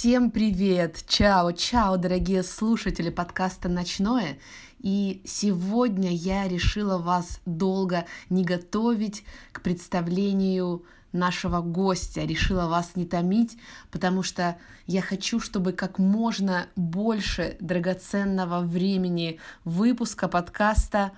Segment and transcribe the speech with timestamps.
[0.00, 1.04] Всем привет!
[1.06, 4.38] Чао, чао, дорогие слушатели подкаста «Ночное».
[4.78, 13.04] И сегодня я решила вас долго не готовить к представлению нашего гостя, решила вас не
[13.04, 13.58] томить,
[13.90, 21.12] потому что я хочу, чтобы как можно больше драгоценного времени выпуска подкаста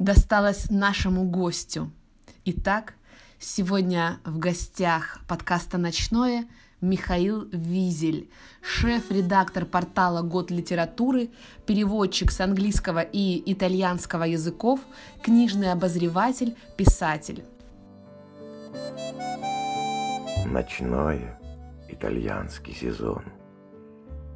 [0.00, 1.92] досталось нашему гостю.
[2.44, 2.94] Итак,
[3.38, 6.48] сегодня в гостях подкаста «Ночное»
[6.80, 8.30] Михаил Визель,
[8.62, 11.30] шеф-редактор портала «Год литературы»,
[11.66, 14.78] переводчик с английского и итальянского языков,
[15.20, 17.42] книжный обозреватель, писатель.
[20.46, 21.40] Ночное,
[21.88, 23.24] итальянский сезон.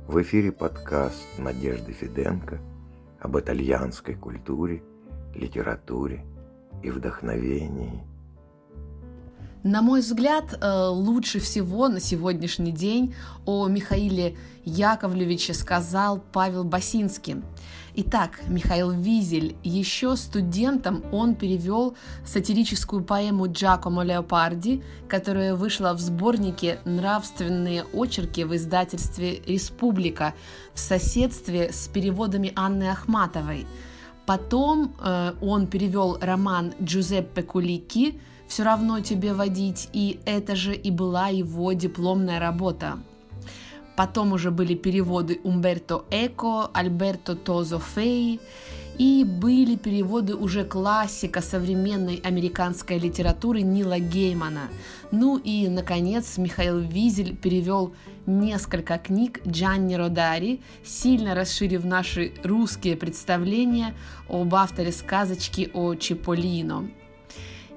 [0.08, 2.60] В эфире подкаст Надежды Фиденко
[3.20, 4.82] об итальянской культуре,
[5.32, 6.24] литературе
[6.82, 8.04] и вдохновении–
[9.62, 13.14] на мой взгляд, э, лучше всего на сегодняшний день
[13.46, 17.42] о Михаиле Яковлевиче сказал Павел Басинский.
[17.94, 26.80] Итак, Михаил Визель, еще студентом он перевел сатирическую поэму Джакомо Леопарди, которая вышла в сборнике
[26.84, 30.34] «Нравственные очерки» в издательстве «Республика»
[30.74, 33.66] в соседстве с переводами Анны Ахматовой.
[34.26, 38.18] Потом э, он перевел роман Джузеппе Кулики–
[38.52, 42.98] все равно тебе водить, и это же и была его дипломная работа.
[43.96, 48.40] Потом уже были переводы Умберто Эко, Альберто Тозо Фей,
[48.98, 54.68] и были переводы уже классика современной американской литературы Нила Геймана.
[55.10, 57.94] Ну и, наконец, Михаил Визель перевел
[58.26, 63.94] несколько книг Джанни Родари, сильно расширив наши русские представления
[64.28, 66.90] об авторе сказочки о Чиполлино.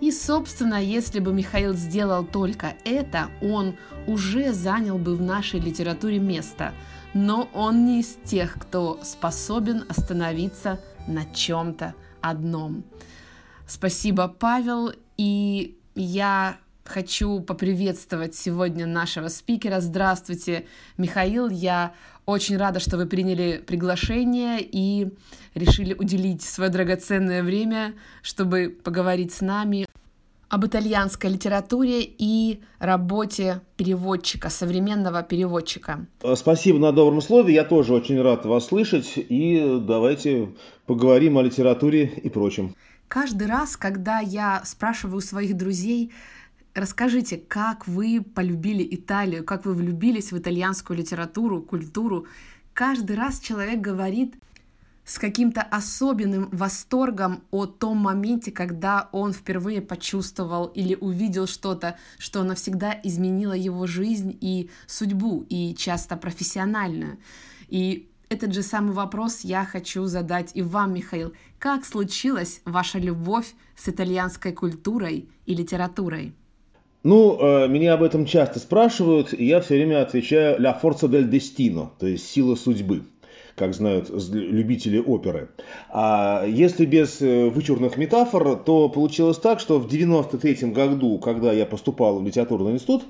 [0.01, 3.75] И, собственно, если бы Михаил сделал только это, он
[4.07, 6.73] уже занял бы в нашей литературе место.
[7.13, 12.83] Но он не из тех, кто способен остановиться на чем-то одном.
[13.67, 14.91] Спасибо, Павел.
[15.17, 19.79] И я хочу поприветствовать сегодня нашего спикера.
[19.79, 20.65] Здравствуйте,
[20.97, 21.49] Михаил.
[21.49, 21.93] Я
[22.25, 25.11] очень рада, что вы приняли приглашение и
[25.55, 29.85] решили уделить свое драгоценное время, чтобы поговорить с нами
[30.47, 36.05] об итальянской литературе и работе переводчика, современного переводчика.
[36.35, 40.49] Спасибо на добром слове, я тоже очень рад вас слышать, и давайте
[40.85, 42.75] поговорим о литературе и прочем.
[43.07, 46.11] Каждый раз, когда я спрашиваю своих друзей,
[46.73, 52.27] расскажите, как вы полюбили Италию, как вы влюбились в итальянскую литературу, культуру,
[52.73, 54.35] каждый раз человек говорит,
[55.05, 62.43] с каким-то особенным восторгом о том моменте, когда он впервые почувствовал или увидел что-то, что
[62.43, 67.19] навсегда изменило его жизнь и судьбу, и часто профессиональную.
[67.67, 71.33] И этот же самый вопрос я хочу задать и вам, Михаил.
[71.59, 76.33] Как случилась ваша любовь с итальянской культурой и литературой?
[77.03, 81.29] Ну, э, меня об этом часто спрашивают, и я все время отвечаю «la forza del
[81.29, 83.03] destino», то есть «сила судьбы»
[83.55, 85.49] как знают любители оперы.
[85.89, 91.65] А если без э, вычурных метафор, то получилось так, что в 93 году, когда я
[91.65, 93.03] поступал в литературный институт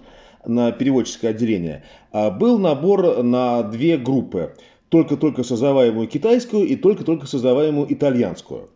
[0.45, 4.53] на переводческое отделение, а, был набор на две группы.
[4.89, 8.69] Только-только создаваемую китайскую и только-только создаваемую итальянскую.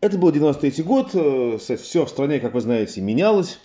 [0.00, 3.58] Это был 93 год, э, все в стране, как вы знаете, менялось.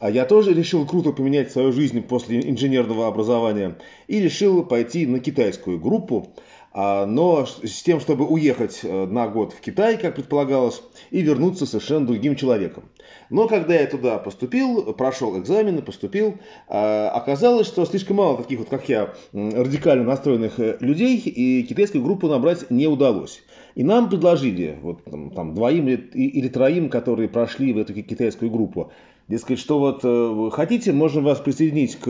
[0.00, 3.76] А я тоже решил круто поменять свою жизнь после инженерного образования
[4.08, 6.34] и решил пойти на китайскую группу.
[6.76, 11.66] А, но с тем, чтобы уехать э, на год в Китай, как предполагалось, и вернуться
[11.66, 12.90] совершенно другим человеком.
[13.30, 18.68] Но когда я туда поступил, прошел экзамены, поступил, а, оказалось, что слишком мало таких вот,
[18.70, 23.44] как я, радикально настроенных э, людей, и китайскую группу набрать не удалось.
[23.76, 28.90] И нам предложили, вот там, там двоим или троим, которые прошли в эту китайскую группу,
[29.26, 32.04] Дескать, что вот э, хотите, можно вас присоединить к,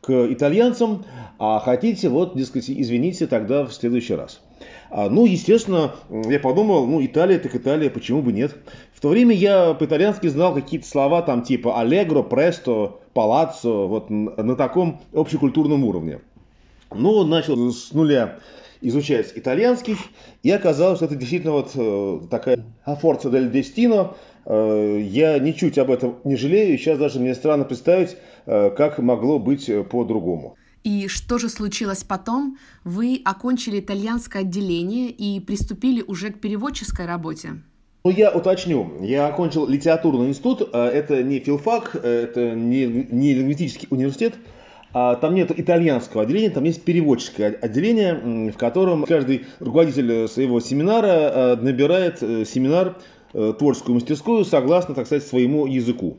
[0.00, 1.04] к итальянцам,
[1.38, 4.40] а хотите, вот, дескать, извините тогда в следующий раз.
[4.88, 8.56] А, ну, естественно, я подумал, ну, Италия так Италия, почему бы нет.
[8.94, 14.56] В то время я по-итальянски знал какие-то слова там типа аллегро, престо, палаццо, вот на
[14.56, 16.20] таком общекультурном уровне.
[16.90, 18.38] Ну, начал с нуля
[18.80, 19.96] изучать итальянский,
[20.42, 25.90] и оказалось, что это действительно вот э, такая «Forza del Destino», Э, я ничуть об
[25.90, 26.78] этом не жалею.
[26.78, 28.16] Сейчас даже мне странно представить,
[28.46, 30.56] э, как могло быть э, по-другому.
[30.84, 32.58] И что же случилось потом?
[32.84, 37.54] Вы окончили итальянское отделение и приступили уже к переводческой работе.
[38.04, 38.92] Ну, я уточню.
[39.00, 40.72] Я окончил литературный институт.
[40.72, 44.34] Это не филфак, это не, не лингвистический университет,
[44.92, 51.58] а, там нет итальянского отделения, там есть переводческое отделение, в котором каждый руководитель своего семинара
[51.60, 52.96] набирает семинар
[53.58, 56.18] творческую мастерскую согласно, так сказать, своему языку.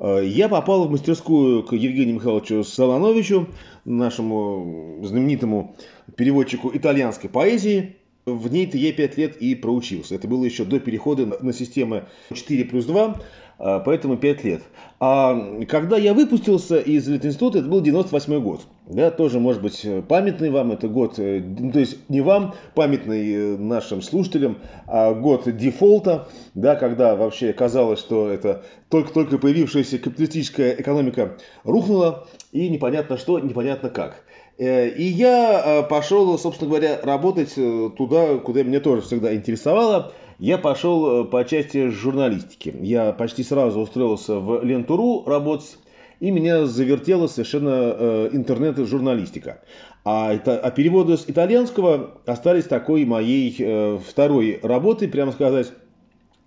[0.00, 3.48] Я попал в мастерскую к Евгению Михайловичу Солоновичу,
[3.84, 5.76] нашему знаменитому
[6.16, 7.96] переводчику итальянской поэзии.
[8.34, 10.14] В ней-то я 5 лет и проучился.
[10.14, 12.02] Это было еще до перехода на систему
[12.32, 13.20] 4 плюс 2,
[13.58, 14.62] а, поэтому 5 лет.
[15.00, 18.62] А когда я выпустился из института, это был 98 год.
[18.86, 23.32] Да, тоже, может быть, памятный вам это год, э, ну, то есть не вам, памятный
[23.32, 30.74] э, нашим слушателям, а год дефолта, да, когда вообще казалось, что это только-только появившаяся капиталистическая
[30.78, 34.24] экономика рухнула, и непонятно что, непонятно как.
[34.58, 41.24] Э, и я пошел, собственно говоря, работать туда, куда меня тоже всегда интересовало– я пошел
[41.24, 42.74] э, по части журналистики.
[42.80, 45.78] Я почти сразу устроился в Лентуру работать,
[46.20, 49.62] и меня завертела совершенно э, интернет-журналистика.
[50.04, 55.72] А, это, а переводы с итальянского остались такой моей э, второй работой, прямо сказать,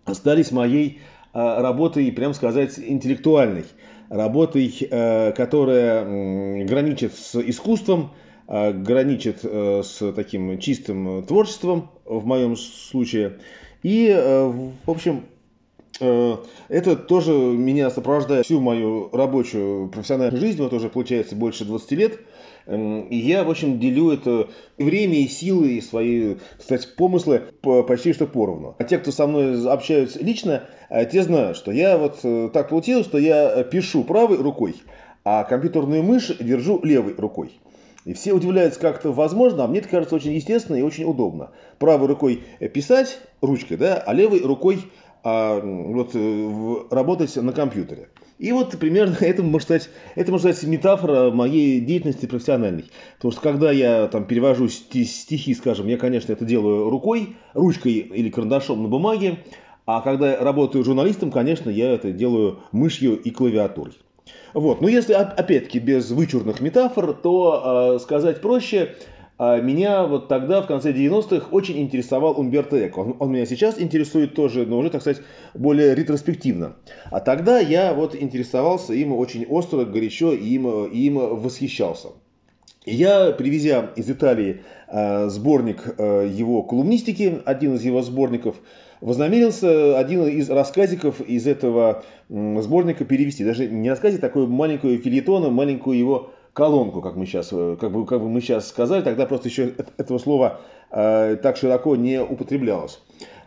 [0.06, 1.02] остались моей
[1.34, 3.66] э, работой, прямо сказать, интеллектуальной.
[4.12, 8.12] Работой, э, которая граничит с искусством,
[8.46, 13.38] э, граничит э, с таким чистым творчеством, в моем случае,
[13.84, 14.13] и,
[14.86, 15.24] в общем,
[15.98, 22.19] это тоже меня сопровождает всю мою рабочую профессиональную жизнь, вот уже получается больше 20 лет.
[22.66, 28.13] Эм, и я, в общем, делю это время и силы, и свои, кстати, помыслы почти
[28.13, 28.75] что поровну.
[28.80, 32.22] А те, кто со мной общаются лично, э, те знают, что я вот
[32.54, 34.75] так получилось, что я пишу правой рукой,
[35.24, 37.60] а компьютерную мышь держу левой рукой.
[38.04, 41.52] И все удивляются, как это возможно, а мне это кажется очень естественно и очень удобно.
[41.78, 42.44] Правой рукой
[42.74, 44.80] писать ручкой, да, а левой рукой
[45.24, 48.10] а, вот, э, работать на компьютере.
[48.42, 52.86] И вот примерно это можно сказать, это можно сказать метафора моей деятельности профессиональной.
[53.18, 58.32] Потому что когда я там перевожу стихи, скажем, я, конечно, это делаю рукой, ручкой или
[58.32, 59.38] карандашом на бумаге,
[59.86, 63.94] а когда я работаю журналистом, конечно, я это делаю мышью и клавиатурой.
[64.54, 64.82] Вот.
[64.82, 68.96] Но если, опять-таки, без вычурных метафор, то э, сказать проще,
[69.42, 73.00] меня вот тогда, в конце 90-х, очень интересовал Умберто Эко.
[73.00, 75.24] Он, он меня сейчас интересует тоже, но уже, так сказать,
[75.54, 76.76] более ретроспективно.
[77.10, 82.10] А тогда я вот интересовался им очень остро, горячо, и им, им восхищался.
[82.86, 88.56] Я, привезя из Италии э, сборник э, его колумнистики, один из его сборников,
[89.02, 93.46] вознамерился один из рассказиков из этого сборника перевести.
[93.46, 98.06] Даже не рассказик, такую маленькую филетон, маленькую его колонку, как мы сейчас, э, как бы,
[98.06, 100.62] как бы мы сейчас сказали, тогда просто еще этого слова
[100.92, 103.00] э, так широко не употреблялось.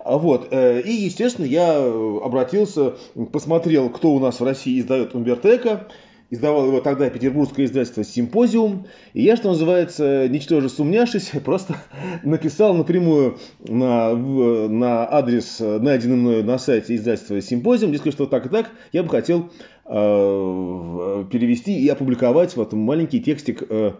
[0.05, 0.49] Вот.
[0.51, 2.95] Э, и, естественно, я обратился,
[3.33, 5.87] посмотрел, кто у нас в России издает Умберто Эко,
[6.31, 8.87] Издавал его тогда петербургское издательство «Симпозиум».
[9.13, 11.77] И я, что называется, ничтоже сумняшись, просто
[12.25, 18.49] написал напрямую на, на адрес, найденный мною на сайте издательства «Симпозиум», дескать, что так и
[18.49, 23.93] так я бы хотел э, перевести и опубликовать вот маленький текстик э,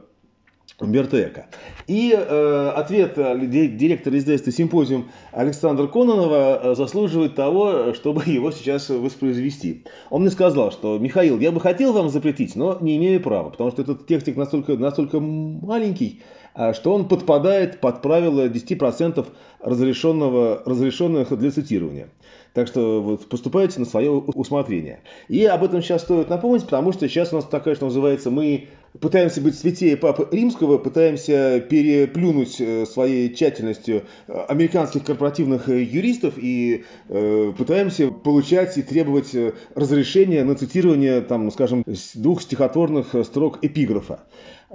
[0.81, 1.47] Умберто Эко.
[1.87, 3.15] И э, ответ
[3.77, 9.85] директора издательства «Симпозиум» Александра Кононова э, заслуживает того, чтобы его сейчас воспроизвести.
[10.11, 13.71] Он мне сказал, что «Михаил, я бы хотел вам запретить, но не имею права, потому
[13.71, 16.23] что этот текстик настолько, настолько маленький,
[16.73, 19.27] что он подпадает под правило 10%
[19.61, 22.09] разрешенного, разрешенных для цитирования».
[22.55, 25.01] Так что вот, поступайте на свое усмотрение.
[25.29, 28.69] И об этом сейчас стоит напомнить, потому что сейчас у нас такая, что называется, мы
[29.01, 36.35] пытаемся быть святее Папы Римского, пытаемся переплюнуть э, своей тщательностью э, американских корпоративных э, юристов
[36.37, 39.35] и пытаемся получать и требовать
[39.75, 41.85] разрешения на цитирование, там, скажем,
[42.15, 44.21] двух стихотворных строк эпиграфа.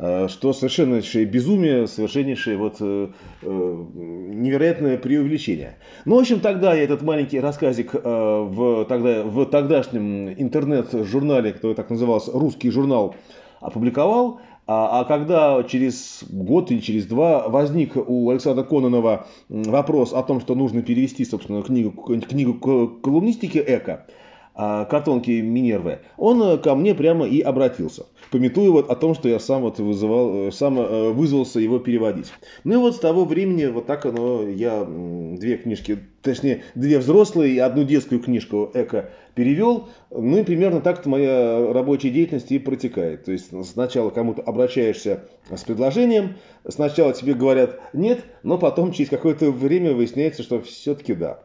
[0.01, 3.09] Э, что совершеннейшее безумие, совершеннейшее вот, э,
[3.41, 5.75] э, невероятное преувеличение.
[6.05, 11.89] Ну, в общем, тогда я этот маленький рассказик в, тогда, в тогдашнем интернет-журнале, который так
[11.89, 13.15] назывался «Русский журнал»,
[13.59, 14.39] опубликовал.
[14.67, 20.39] А, а когда через год или через два возник у Александра Кононова вопрос о том,
[20.41, 24.05] что нужно перевести, собственно, книгу, книгу колумнистики «Эко»,
[24.53, 29.29] а, картонки Минервы, он э, ко мне прямо и обратился, пометуя вот о том, что
[29.29, 32.31] я сам вот вызывал, э, сам э, вызвался его переводить.
[32.63, 37.53] Ну и вот с того времени вот так оно, я две книжки, точнее, две взрослые
[37.53, 39.89] и одну детскую книжку Эко перевел.
[40.11, 43.25] Ну и примерно так-то моя рабочая деятельность и протекает.
[43.25, 46.35] То есть сначала кому-то обращаешься с предложением,
[46.67, 51.41] сначала тебе говорят нет, но потом через какое-то время выясняется, что все-таки да.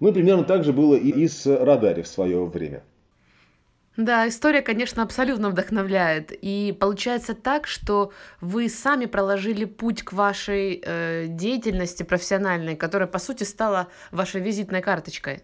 [0.00, 2.82] Ну и примерно так же было и с Радари в свое время.
[3.96, 6.32] Да, история, конечно, абсолютно вдохновляет.
[6.32, 13.18] И получается так, что вы сами проложили путь к вашей э, деятельности профессиональной, которая, по
[13.18, 15.42] сути, стала вашей визитной карточкой.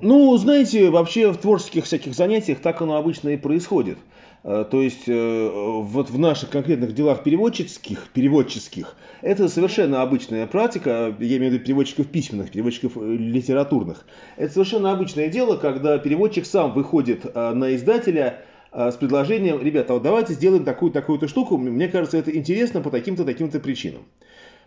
[0.00, 3.98] Ну, знаете, вообще в творческих всяких занятиях так оно обычно и происходит.
[4.44, 11.14] Э, то есть э, вот в наших конкретных делах переводческих, переводческих это совершенно обычная практика,
[11.18, 14.04] я имею в виду переводчиков письменных, переводчиков э, литературных.
[14.36, 18.40] Это совершенно обычное дело, когда переводчик сам выходит на издателя
[18.72, 23.60] с предложением, ребята, вот давайте сделаем такую-такую-то штуку, мне кажется, это интересно по таким-то, таким-то
[23.60, 24.02] причинам.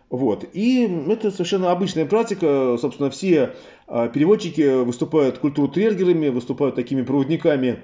[0.08, 0.44] Вот.
[0.52, 2.76] И это совершенно обычная практика.
[2.80, 3.54] Собственно, все
[3.88, 7.82] переводчики выступают культуру-трергерами, выступают такими проводниками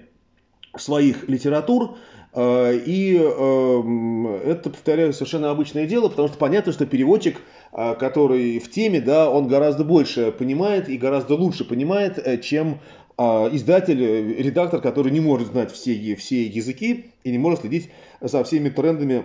[0.77, 1.97] своих литератур,
[2.35, 7.41] э, и эм, это, повторяю, совершенно обычное дело, потому что понятно, что переводчик,
[7.73, 12.81] э, который в теме, да, он гораздо больше понимает и гораздо лучше понимает, э, чем
[13.19, 14.01] издатель,
[14.43, 17.91] редактор, который не может знать все, все языки и не может следить
[18.23, 19.25] за всеми трендами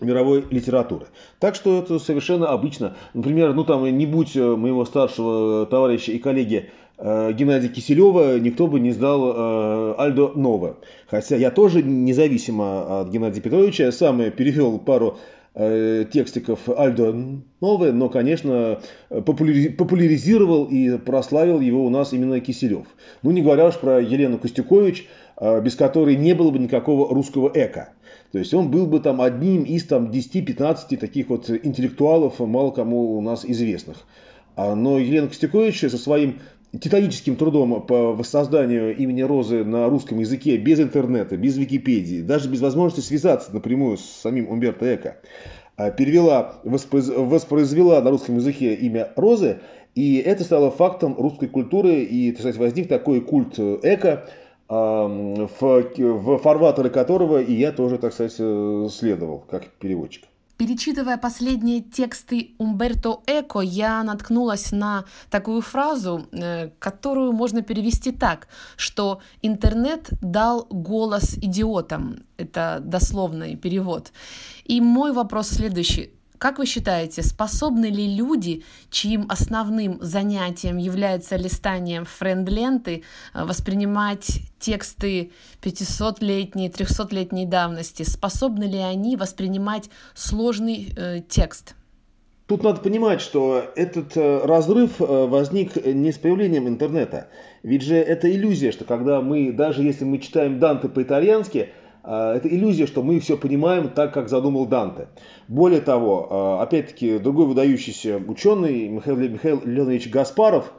[0.00, 1.06] мировой литературы.
[1.38, 2.96] Так что это совершенно обычно.
[3.14, 6.70] Например, ну там не будь моего старшего товарища и коллеги
[7.02, 10.76] Э, Геннадия Киселева никто бы не сдал э, Альдо Ново.
[11.08, 15.16] Хотя я тоже, независимо от Геннадия Петровича, сам перевел пару
[15.54, 17.16] э, текстиков Альдо
[17.62, 22.86] Новое, но, конечно, популяризировал и прославил его у нас именно Киселев.
[23.22, 25.08] Ну, не говоря уж про Елену Костюкович,
[25.40, 27.94] без которой не было бы никакого русского эко.
[28.32, 33.16] То есть он был бы там одним из там 10-15 таких вот интеллектуалов, мало кому
[33.16, 33.98] у нас известных.
[34.56, 36.38] А, но Елена Костюкович со своим
[36.78, 42.60] титаническим трудом по воссозданию имени Розы на русском языке без интернета, без Википедии, даже без
[42.60, 45.16] возможности связаться напрямую с самим Умберто Эко,
[45.76, 49.58] а, перевела, воспроизвела на русском языке имя Розы,
[49.96, 54.28] и это стало фактом русской культуры, и, так сказать, возник такой культ Эко,
[54.70, 60.24] в, в фарватеры которого и я тоже, так сказать, э, следовал, как переводчик.
[60.56, 68.46] Перечитывая последние тексты Умберто Эко, я наткнулась на такую фразу, э, которую можно перевести так,
[68.76, 72.18] что интернет дал голос идиотам.
[72.36, 74.12] Это дословный перевод.
[74.64, 76.12] И мой вопрос следующий.
[76.40, 83.02] Как вы считаете, способны ли люди, чьим основным занятием является листание френд-ленты,
[83.34, 91.74] э, воспринимать тексты 500-летней, 300-летней давности, способны ли они воспринимать сложный э, текст?
[92.46, 97.28] Тут надо понимать, что этот э, разрыв э, возник не с появлением интернета.
[97.62, 101.68] Ведь же это иллюзия, что когда мы, даже если мы читаем Данте по-итальянски,
[102.04, 105.08] это иллюзия, что мы все понимаем так, как задумал Данте.
[105.48, 110.72] Более того, а, опять-таки, другой выдающийся ученый, Михаил, Михаил Леонидович Гаспаров,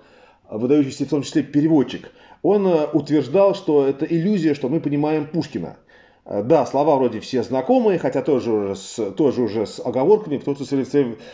[0.49, 2.11] выдающийся в том числе переводчик,
[2.41, 5.77] он утверждал, что это иллюзия, что мы понимаем Пушкина–
[6.25, 10.65] да, слова вроде все знакомые, хотя тоже уже с, тоже уже с оговорками, потому что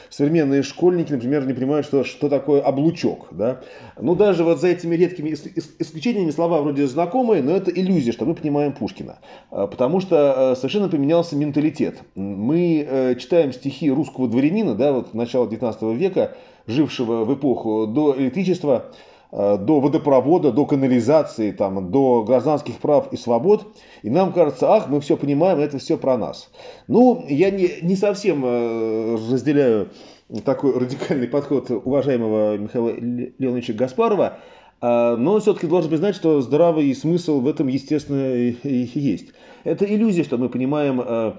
[0.10, 3.27] современные школьники, например, не понимают, что, что такое облучок.
[3.32, 3.62] Да?
[4.00, 8.34] Ну, даже вот за этими редкими исключениями слова вроде знакомые, но это иллюзия, что мы
[8.34, 9.20] понимаем Пушкина.
[9.51, 12.00] Э, потому что э, совершенно поменялся менталитет.
[12.15, 18.91] Мы читаем стихи русского дворянина, да, вот начала 19 века, жившего в эпоху до электричества,
[18.91, 23.67] Э, до водопровода, до канализации, там, до гражданских прав и свобод.
[24.01, 26.50] И нам кажется, ах, мы все понимаем, это все про нас.
[26.88, 29.89] Ну, я не, не совсем э, разделяю
[30.43, 37.39] такой радикальный подход уважаемого Михаила Леонидовича Гаспарова, э, но все-таки должен признать, что здравый смысл
[37.39, 39.34] в этом, естественно, и есть.
[39.63, 41.36] Это иллюзия, что мы понимаем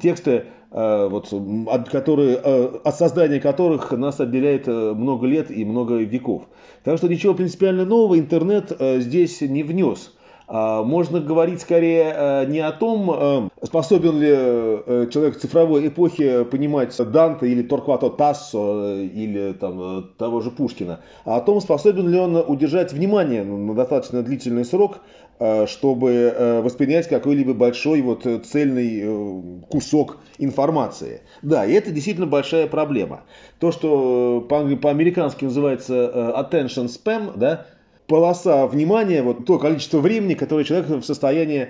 [0.00, 1.32] тексты Э, вот,
[1.66, 6.44] от, которые, от создания которых нас отделяет много лет и много веков.
[6.84, 10.14] Так что ничего принципиально нового интернет здесь не внес.
[10.52, 17.62] А можно говорить скорее не о том, способен ли человек цифровой эпохи понимать Данте или
[17.62, 23.44] Торквато Тассо или там, того же Пушкина, а о том, способен ли он удержать внимание
[23.44, 24.98] на достаточно длительный срок
[25.42, 31.22] Э, чтобы э, воспринять какой-либо большой вот э, цельный кусок информации.
[31.40, 33.22] Да, и это действительно большая проблема.
[33.58, 37.66] То, что по-американски называется attention spam, да,
[38.10, 41.68] полоса внимания, вот то количество времени, которое человек в состоянии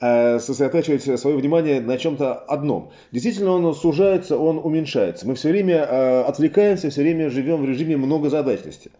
[0.00, 2.90] сосредотачивать свое внимание на чем-то одном.
[3.12, 5.28] Действительно, он сужается, он уменьшается.
[5.28, 8.90] Мы все время отвлекаемся, все время живем в режиме многозадачности.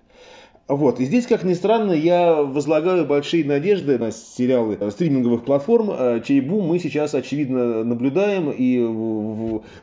[0.69, 1.01] Вот.
[1.01, 6.41] И здесь, как ни странно, я возлагаю большие надежды на сериалы стриминговых платформ, э, чей
[6.41, 8.81] бум мы сейчас, очевидно, наблюдаем, и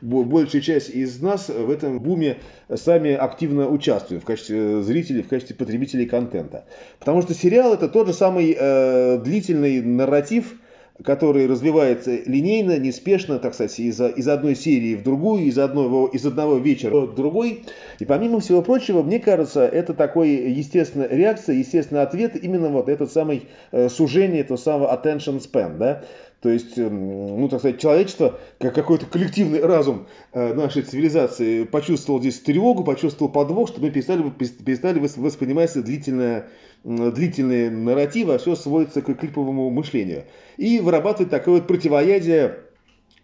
[0.01, 2.37] большая часть из нас в этом буме
[2.73, 6.63] сами активно участвуем в качестве зрителей, в качестве потребителей контента.
[6.99, 10.55] Потому что сериал это тот же самый э, длительный нарратив,
[11.03, 16.25] который развивается линейно, неспешно, так сказать, из, из одной серии в другую, из одного, из
[16.25, 17.63] одного вечера в другой.
[17.99, 23.11] И помимо всего прочего, мне кажется, это такой естественная реакция, естественный ответ, именно вот этот
[23.11, 26.03] самый э, сужение этого самого attention span, да,
[26.41, 32.21] то есть, эм, ну, так сказать, человечество, как какой-то коллективный разум э, нашей цивилизации почувствовал
[32.21, 36.47] здесь тревогу, почувствовал подвох, что мы перестали, перестали воспринимать длительное,
[36.83, 40.25] длительные нарративы, а все сводится к клиповому мышлению.
[40.57, 42.59] И вырабатывает такое вот противоядие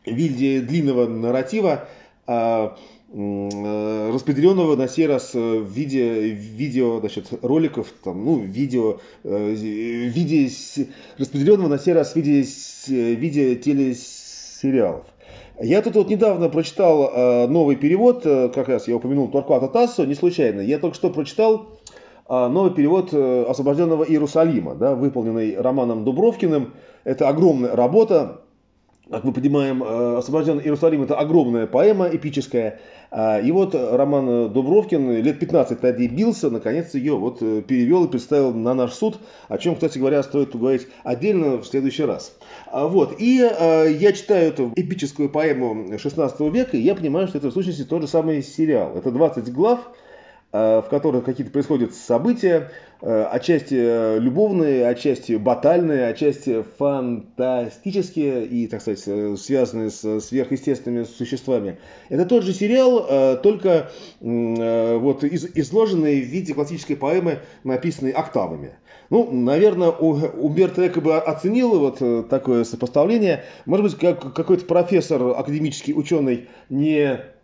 [0.05, 1.87] в виде длинного нарратива,
[2.27, 2.77] а,
[3.17, 10.49] Э, распределенного на сей раз в виде видео, значит, роликов, там, ну, видео, э, виде,
[11.17, 15.05] распределенного на сей раз в виде, в виде телесериалов.
[15.61, 20.15] Я тут вот недавно прочитал э, новый перевод, как раз я упомянул Торквата Тассо, не
[20.15, 20.59] случайно.
[20.59, 21.74] Я только что прочитал
[22.27, 26.73] новый перевод э, «Освобожденного Иерусалима», да, выполненный Романом Дубровкиным.
[27.03, 28.41] Это огромная работа,
[29.11, 32.79] как мы понимаем, э, «Освобожденный Иерусалим»– это огромная поэма эпическая.
[33.11, 38.07] А, и вот Роман Дубровкин лет 15 тогда бился, наконец ее вот э, перевел и
[38.09, 42.35] представил на наш суд, о чем, кстати говоря, стоит поговорить отдельно в следующий раз.
[42.71, 43.17] А, вот.
[43.19, 47.83] И я читаю эту эпическую поэму 16 века, и я понимаю, что это в сущности
[47.83, 48.93] тот же самый сериал.
[48.95, 49.79] Это 20 глав,
[50.55, 52.71] в которых какие-то происходят события,
[53.01, 58.99] э, отчасти э, любовные, отчасти батальные, отчасти фантастические и, так сказать,
[59.39, 61.77] связанные с сверхъестественными существами.
[62.07, 68.75] Это тот же сериал, только вот изложенный в виде классической поэмы, написанной октавами.
[69.09, 73.43] Ну, наверное, Умберто Эко бы оценил вот такое сопоставление.
[73.65, 77.34] Может быть, как какой-то профессор, академический ученый не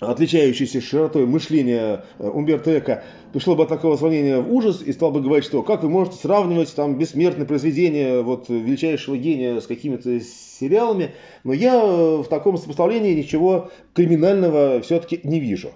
[0.00, 5.10] отличающийся широтой мышления э, Умберто Эко, пришло бы от такого сравнения в ужас и стал
[5.10, 10.20] бы говорить, что как вы можете сравнивать там бессмертное произведение вот, величайшего гения с какими-то
[10.20, 11.12] сериалами,
[11.44, 15.70] но я э, в таком сопоставлении ничего криминального все-таки не вижу.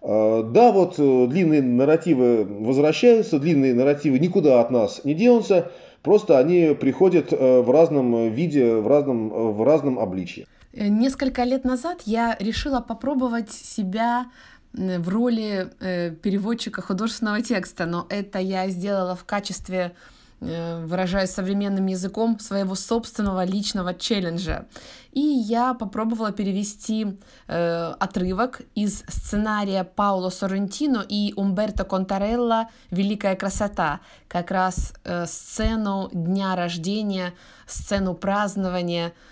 [0.00, 5.70] Э, да, вот длинные нарративы возвращаются, длинные нарративы никуда от нас не денутся,
[6.02, 10.46] просто они приходят в разном виде, в разном, в разном обличье.
[10.76, 14.26] Э, несколько лет назад я решила попробовать себя
[14.72, 19.94] в роли э, переводчика художественного текста, но это я сделала в качестве,
[20.40, 24.66] э, выражаясь современным языком, своего собственного личного челленджа.
[25.12, 34.50] И я попробовала перевести отрывок из сценария Пауло Соррентино и Умберто Контарелла «Великая красота», как
[34.50, 34.92] раз
[35.24, 37.32] сцену дня рождения,
[37.66, 39.14] сцену празднования–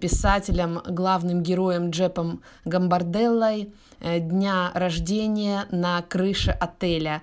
[0.00, 7.22] писателем, главным героем Джепом Гамбарделлой э, дня рождения на крыше отеля.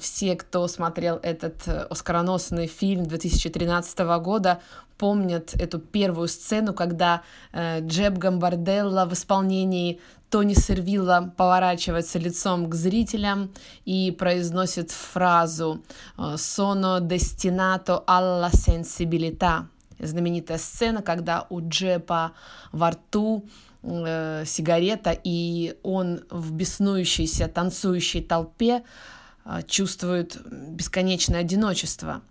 [0.00, 4.60] Все, кто смотрел этот э, оскароносный фильм 2013 года,
[4.98, 12.74] помнят эту первую сцену, когда э, Джеб Гамбарделла в исполнении Тони Сервилла поворачивается лицом к
[12.74, 13.52] зрителям
[13.84, 15.82] и произносит фразу
[16.16, 19.68] «Sono destinato alla sensibilità»,
[20.06, 22.32] знаменитая сцена, когда у Джепа
[22.72, 23.48] во рту
[23.82, 28.82] э, сигарета, и он в беснующейся, танцующей толпе
[29.44, 32.22] э, чувствует бесконечное одиночество.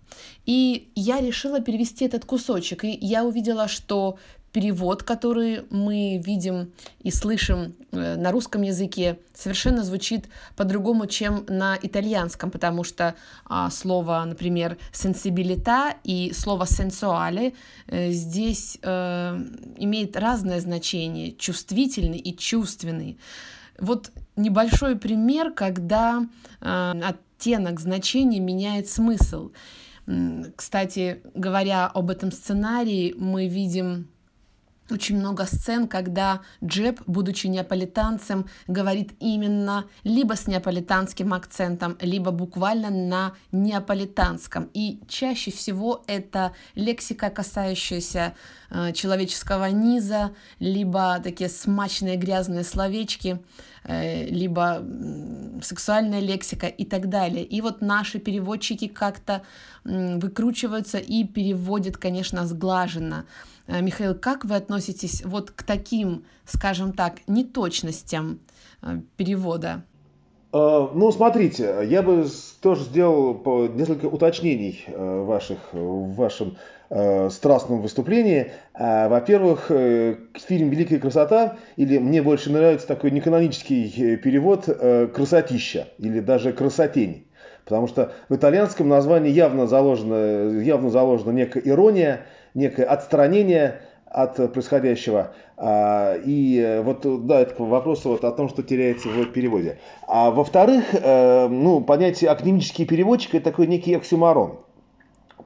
[0.46, 4.18] И я решила перевести этот кусочек, и я увидела, что
[4.54, 11.76] перевод, который мы видим и слышим э, на русском языке, совершенно звучит по-другому, чем на
[11.82, 17.52] итальянском, потому что а, слово, например, sensibilità и слово sensuale
[17.88, 19.44] э, здесь э,
[19.78, 23.18] имеет разное значение, чувствительный и чувственный.
[23.80, 26.24] Вот небольшой пример, когда
[26.60, 29.50] оттенок значения меняет смысл.
[30.54, 34.06] Кстати, говоря об этом сценарии, мы видим
[34.90, 42.90] очень много сцен, когда Джеб, будучи неаполитанцем, говорит именно либо с неаполитанским акцентом, либо буквально
[42.90, 44.70] на неаполитанском.
[44.74, 48.34] И чаще всего это лексика, касающаяся
[48.94, 53.38] человеческого низа, либо такие смачные грязные словечки,
[53.84, 54.84] э, либо
[55.62, 57.44] сексуальная лексика и так далее.
[57.44, 59.42] И вот наши переводчики как-то
[59.84, 63.26] э, выкручиваются и переводят, конечно, сглаженно.
[63.66, 68.40] Э, Михаил, как вы относитесь вот к таким, скажем так, неточностям
[68.82, 69.84] э, перевода?
[70.52, 72.26] Э, ну, смотрите, я бы
[72.60, 76.56] тоже сделал несколько уточнений э, ваших, в вашем
[76.90, 78.52] э, страстном выступлении.
[78.76, 84.64] Во-первых, фильм «Великая красота», или мне больше нравится такой неканонический перевод
[85.14, 87.28] «красотища» или даже «красотень».
[87.64, 95.34] Потому что в итальянском названии явно заложена, явно заложена некая ирония, некое отстранение от происходящего.
[95.56, 99.78] А, и вот, да, это вопрос вот о том, что теряется в переводе.
[100.06, 104.63] А во-вторых, э, ну, понятие академический переводчик это такой некий оксюмарон.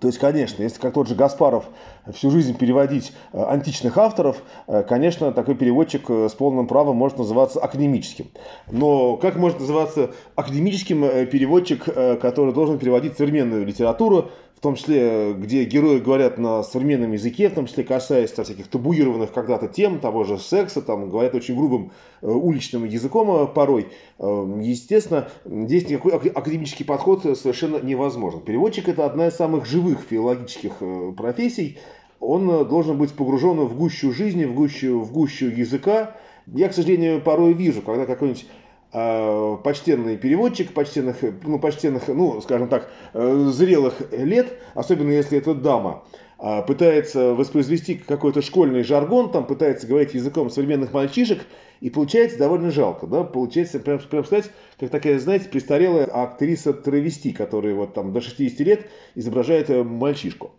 [0.00, 1.64] То есть, конечно, если как тот же Гаспаров
[2.12, 7.60] всю жизнь переводить э, античных авторов, э, конечно, такой переводчик с полным правом может называться
[7.60, 8.26] академическим.
[8.70, 15.62] Но как может называться академическим переводчик, который должен переводить современную литературу, в том числе, где
[15.62, 20.24] герои говорят на современном языке, в том числе касаясь там, всяких табуированных когда-то тем, того
[20.24, 21.92] же секса, там, говорят очень грубым
[22.22, 23.86] э, уличным языком э, порой.
[24.18, 28.40] Э, естественно, здесь никакой академический подход совершенно невозможен.
[28.40, 31.78] Переводчик– это одна из самых живых филологических профессий.
[32.20, 36.16] Он должен быть погружен в гущу жизни, в гущу, в гущу языка.
[36.46, 38.46] Я, к сожалению, порой вижу, когда какой-нибудь
[38.90, 45.52] Э, почтенный переводчик, почтенных, ну, почтенных, ну, скажем так, э, зрелых лет, особенно если это
[45.52, 46.04] дама,
[46.38, 51.40] э, пытается воспроизвести какой-то школьный жаргон, там пытается говорить языком современных мальчишек,
[51.82, 54.50] и получается довольно жалко, да, получается, прям, прям сказать,
[54.80, 60.52] как такая, знаете, престарелая актриса травести, которая вот там до 60 лет изображает мальчишку.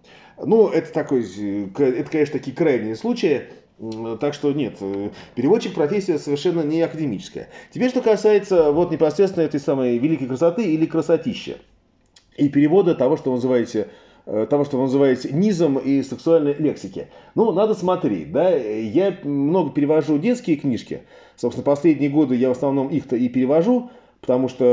[0.43, 3.43] Ну, это такой, это, конечно, такие крайние случаи,
[4.19, 7.49] так что нет, э, переводчик профессия совершенно не академическая.
[7.73, 11.58] Теперь, что касается вот непосредственно этой самой великой красоты или красотища.
[12.38, 13.89] И перевода того, что вы называете
[14.25, 17.08] э, того, что вы называете низом и сексуальной лексики.
[17.36, 21.04] Ну, надо смотреть, да, я много перевожу детские книжки,
[21.36, 24.63] собственно, последние годы я в основном их-то и перевожу, потому что,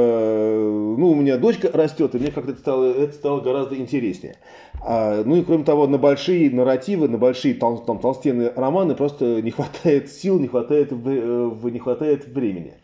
[0.99, 4.37] ну, у меня дочка растет, и мне как-то это стало, это стало гораздо интереснее.
[4.83, 9.41] А, ну и кроме того, на большие нарративы, на большие там, там, толстенные романы просто
[9.43, 12.75] не хватает сил, не хватает, э, не хватает времени.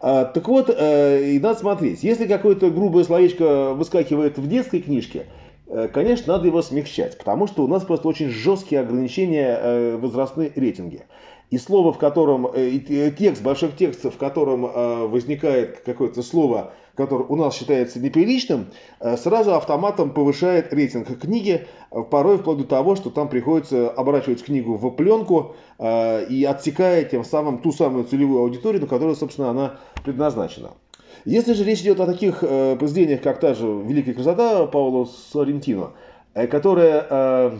[0.00, 5.26] А, так вот, э, и надо смотреть, если какое-то грубое словечко выскакивает в детской книжке,
[5.66, 11.02] э, конечно, надо его смягчать, потому что у нас просто очень жесткие ограничения возрастной рейтинги
[11.50, 16.72] и слово, в котором, э, и текст, большой текст, в котором э, возникает какое-то слово,
[16.94, 18.66] которое у нас считается неприличным,
[19.00, 21.66] э, сразу автоматом повышает рейтинг книги,
[22.10, 27.58] порой вплоть до того, что там приходится оборачивать книгу в пленку и отсекая тем самым
[27.58, 30.72] ту самую целевую аудиторию, на которую, собственно, она предназначена.
[31.24, 35.92] Если же речь идет о таких произведениях, как та же «Великая красота» Пауло Соррентино,
[36.34, 37.58] которая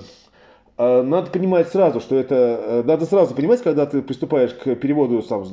[0.78, 2.34] надо понимать сразу, что это...
[2.34, 5.44] Э, надо сразу понимать, когда ты приступаешь к переводу, там,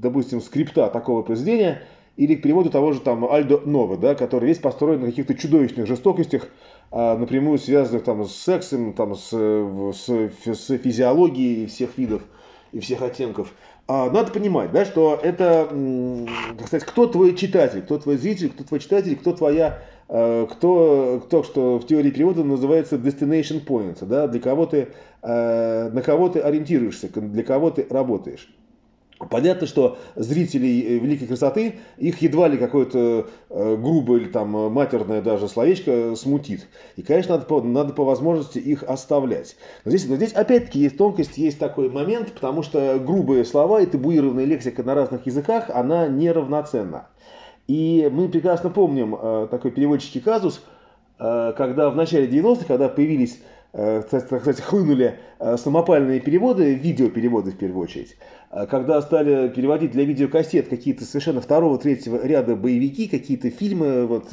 [0.00, 1.82] допустим, скрипта такого произведения,
[2.16, 5.86] или к переводу того же там Альдо Новы, да, который весь построен на каких-то чудовищных
[5.86, 6.48] жестокостях,
[6.90, 10.08] а, напрямую связанных там с сексом, там, с, с,
[10.46, 12.22] с физиологией всех видов
[12.72, 13.52] и всех оттенков.
[13.86, 15.68] А, надо понимать, да, что это,
[16.58, 19.82] как сказать, кто твой читатель, кто твой зритель, кто твой читатель, кто твоя
[20.14, 24.88] Э, кто, кто что в теории перевода называется destination points, да, для кого ты,
[25.22, 28.54] э, на кого ты ориентируешься, для кого ты работаешь.
[29.30, 35.48] Понятно, что зрителей э, великой красоты их едва ли какое-то грубое или там матерное даже
[35.48, 36.66] словечко смутит.
[36.96, 39.56] И, конечно, надо по, надо по возможности их оставлять.
[39.84, 43.86] Но здесь, но здесь опять-таки есть тонкость, есть такой момент, потому что грубые слова и
[43.86, 47.06] табуированная лексика на разных языках, она неравноценна.
[47.68, 50.62] И мы прекрасно помним э, такой переводческий казус,
[51.18, 57.84] э, когда в начале 90-х, когда появились, э, кстати, хлынули самопальные переводы, видеопереводы в первую
[57.84, 58.16] очередь,
[58.70, 64.28] когда стали переводить для видеокассет какие-то совершенно второго, третьего ряда боевики, какие-то фильмы, вот,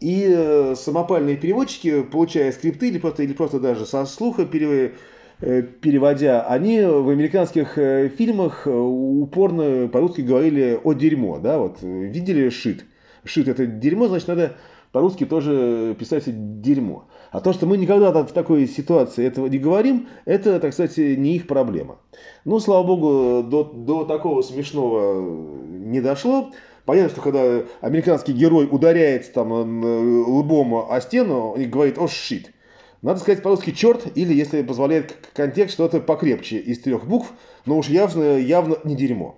[0.00, 4.92] и самопальные переводчики, получая скрипты или просто, или просто даже со слуха переводят,
[5.40, 11.82] Э, переводя, они в американских э, фильмах э, упорно по-русски говорили о дерьмо, да, вот
[11.82, 12.86] видели шит.
[13.24, 14.56] Шит это дерьмо, значит надо
[14.96, 16.24] по-русски тоже писать
[16.62, 17.04] дерьмо.
[17.30, 21.36] А то, что мы никогда в такой ситуации этого не говорим, это, так сказать, не
[21.36, 21.98] их проблема.
[22.46, 25.20] Ну, слава богу, до, до такого смешного
[25.68, 26.50] не дошло.
[26.86, 32.54] Понятно, что когда американский герой ударяется там лбом о стену, он говорит «о, щит».
[33.02, 37.34] Надо сказать по-русски черт, или, если позволяет контекст, что-то покрепче из трех букв,
[37.66, 39.36] но уж явно, явно не дерьмо.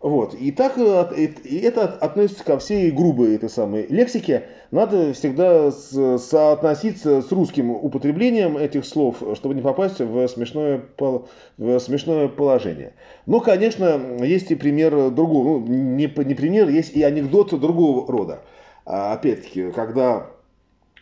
[0.00, 0.34] Вот.
[0.34, 4.44] И так и это относится ко всей грубой этой самой лексике.
[4.70, 12.28] Надо всегда соотноситься с русским употреблением этих слов, чтобы не попасть в смешное, в смешное
[12.28, 12.92] положение.
[13.24, 18.42] Но, конечно, есть и пример другого, ну, не, не пример, есть и анекдот другого рода.
[18.84, 20.35] А, опять-таки, когда Э,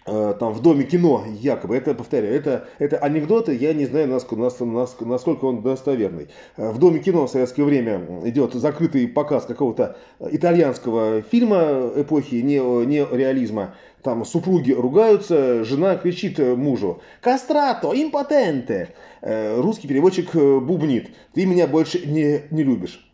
[0.04, 5.44] там в доме кино, якобы, это, повторяю, это, это анекдоты, я не знаю, насколько, насколько
[5.46, 6.28] он достоверный.
[6.56, 13.76] Э, в доме кино в советское время идет закрытый показ какого-то итальянского фильма эпохи неореализма.
[14.02, 18.90] Там супруги ругаются, жена кричит мужу «Кастрато, импотенте!»
[19.22, 23.10] э, Русский переводчик бубнит «Ты меня больше не, не любишь».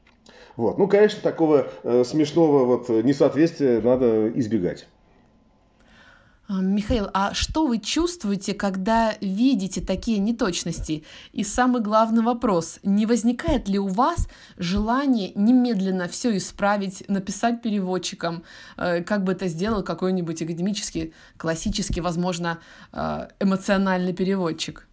[0.56, 0.76] Вот.
[0.76, 1.68] Ну, конечно, такого
[2.04, 4.88] смешного вот несоответствия надо избегать.
[6.58, 11.04] Михаил, а что вы чувствуете, когда видите такие неточности?
[11.32, 18.42] И самый главный вопрос, не возникает ли у вас желание немедленно все исправить, написать переводчикам,
[18.76, 22.58] э, как бы это сделал какой-нибудь академический, классический, возможно,
[22.92, 24.88] э, эмоциональный переводчик?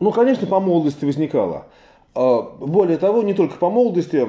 [0.00, 1.66] Ну, конечно, по молодости возникало.
[2.14, 4.26] А, более того, не только по молодости,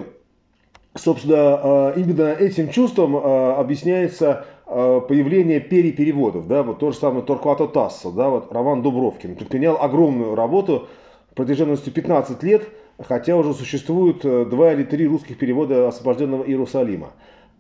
[0.93, 7.67] собственно, а, именно этим чувством объясняется Э, появление перепереводов, да, вот то же самое Торквато
[7.67, 10.88] Тассо, да, вот Роман Дубровкин предпринял огромную работу
[11.34, 12.67] протяженностью 15 лет,
[13.01, 17.13] хотя уже существует э, два или три русских перевода освобожденного Иерусалима.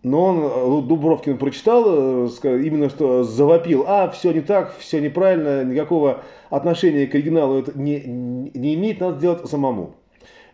[0.03, 0.39] Но он,
[0.83, 7.15] э, Дубровкин прочитал, именно что завопил, а, все не так, все неправильно, никакого отношения к
[7.15, 9.95] оригиналу это не, не имеет, надо сделать самому.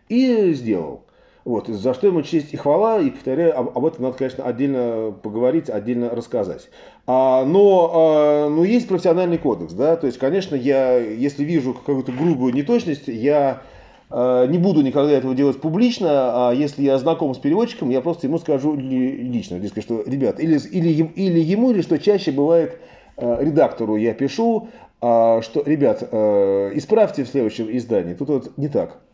[0.07, 1.04] И сделал.
[1.45, 5.13] Вот, за что ему честь и хвала, и повторяю, об, об этом надо, конечно, отдельно
[5.21, 6.69] поговорить, отдельно рассказать.
[7.05, 12.11] А, но, а, но есть профессиональный кодекс, да, то есть, конечно, я, если вижу какую-то
[12.11, 13.61] грубую неточность, я
[14.09, 18.25] а, не буду никогда этого делать публично, а если я знаком с переводчиком, я просто
[18.25, 22.79] ему скажу лично, дескать, что, ребят, или, или, или ему, или что чаще бывает
[23.17, 28.67] а, редактору я пишу, а, что, ребят, а, исправьте в следующем издании, тут вот не
[28.67, 29.04] так.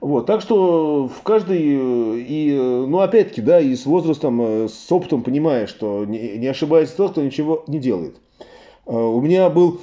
[0.00, 5.22] Вот, так что в каждой, и, ну опять-таки, да, и с возрастом, э, с опытом
[5.22, 8.16] понимаешь, что не, не ошибается тот, кто ничего не делает.
[8.86, 9.78] Э, у меня был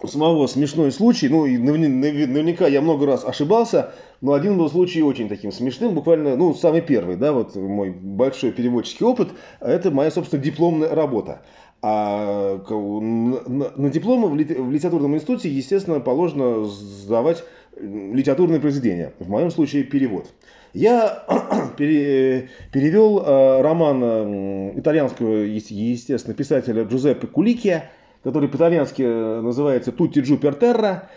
[0.00, 5.02] у самого смешной случай, ну и наверняка я много раз ошибался, но один был случай
[5.02, 10.12] очень таким смешным, буквально, ну, самый первый, да, вот мой большой переводческий опыт, это моя,
[10.12, 11.42] собственно, дипломная работа.
[11.86, 17.44] А на дипломы в литературном институте, естественно, положено сдавать
[17.80, 20.26] литературное произведение, в моем случае перевод.
[20.72, 21.24] Я
[21.76, 27.92] перевел э, роман э, итальянского, естественно, писателя Джузеппе Куликия,
[28.24, 31.10] который по-итальянски э, называется «Тутти джу пер терра»,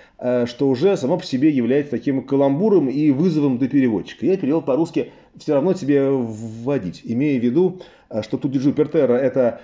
[0.48, 4.26] что уже само по себе является таким каламбуром и вызовом для переводчика.
[4.26, 7.82] Я перевел по-русски «все равно тебе вводить», имея в виду,
[8.22, 9.62] что «Тутти джу пер терра» это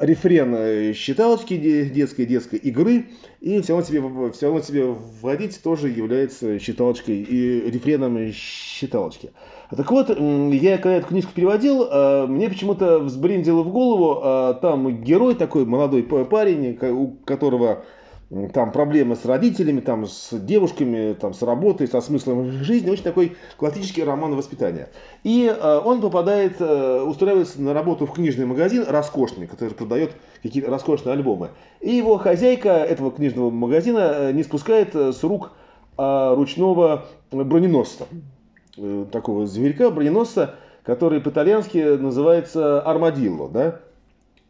[0.00, 3.06] рефрен считалочки детской, детской игры,
[3.40, 9.30] и все равно тебе, все равно тебе вводить тоже является считалочкой и рефреном считалочки.
[9.74, 15.64] Так вот, я когда эту книжку переводил, мне почему-то взбрендило в голову, там герой такой,
[15.64, 17.84] молодой парень, у которого
[18.54, 23.36] там проблемы с родителями, там с девушками, там с работой, со смыслом жизни, очень такой
[23.58, 24.88] классический роман воспитания.
[25.22, 30.70] И э, он попадает, э, устраивается на работу в книжный магазин роскошный, который продает какие-то
[30.70, 31.50] роскошные альбомы.
[31.80, 35.52] И его хозяйка этого книжного магазина э, не спускает э, с рук
[35.98, 38.06] э, ручного броненосца
[38.78, 43.80] э, такого зверька, броненосца, который по-итальянски называется армадилло, да?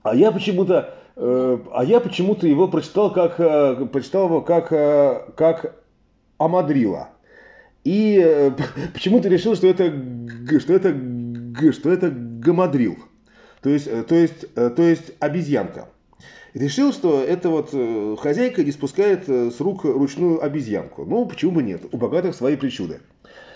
[0.02, 5.76] А я почему-то, а я почему-то его прочитал как, э, прочитал его как, э, как
[6.38, 7.10] Амадрила.
[7.84, 8.50] И э,
[8.94, 9.92] почему-то решил, что это,
[10.58, 12.96] что это, что это гамадрил.
[13.62, 15.88] То есть, э, то есть, э, то есть обезьянка.
[16.54, 21.04] Решил, что эта вот э, хозяйка не спускает э, с рук ручную обезьянку.
[21.04, 21.82] Ну, почему бы нет?
[21.92, 23.00] У богатых свои причуды.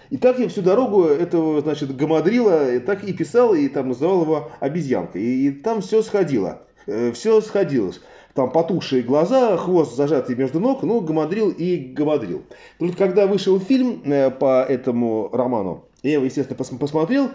[0.09, 4.51] И так я всю дорогу этого, значит, гамадрила так и писал, и там называл его
[4.61, 5.23] обезьянкой.
[5.23, 6.63] И, и там все сходило.
[6.87, 8.01] Э, все сходилось.
[8.35, 12.43] Там потухшие глаза, хвост зажатый между ног, ну, гамадрил и гамадрил.
[12.79, 17.31] Только когда вышел фильм э, по этому роману, я его, естественно, пос посмотрел,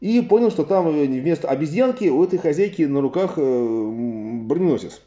[0.00, 3.90] и понял, что там вместо обезьянки у этой хозяйки на руках э,
[4.44, 5.02] броненосец.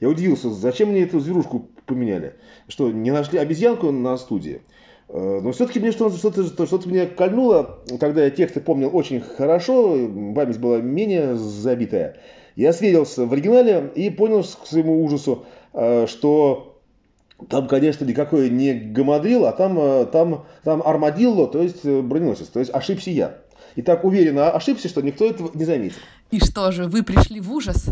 [0.00, 2.34] Я удивился, зачем мне эту зверушку поменяли?
[2.68, 4.62] Что, не нашли обезьянку на студии?
[5.08, 9.92] Э, но все-таки мне что-то, что-то, что-то меня кольнуло, когда я тексты помнил очень хорошо,
[10.34, 12.16] память была менее забитая.
[12.56, 16.78] Я сверился в оригинале и понял к своему ужасу, э, что
[17.48, 22.48] там, конечно, никакой не гамадрил, а там, э, там, там армадилло, то есть броненосец.
[22.48, 23.38] То есть ошибся я.
[23.76, 25.98] и так уверенно ошибся, что никто этого не заметил.
[26.30, 27.86] И что же, вы пришли в ужас?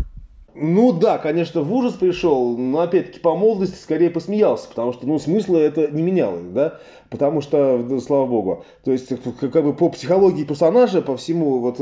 [0.55, 5.19] Ну да, конечно, в ужас пришел, но опять-таки по молодости скорее посмеялся, потому что, ну,
[5.19, 9.09] смысла это не менялось, да, потому что, слава богу, то есть,
[9.39, 11.77] как бы по психологии персонажа, по всему, вот,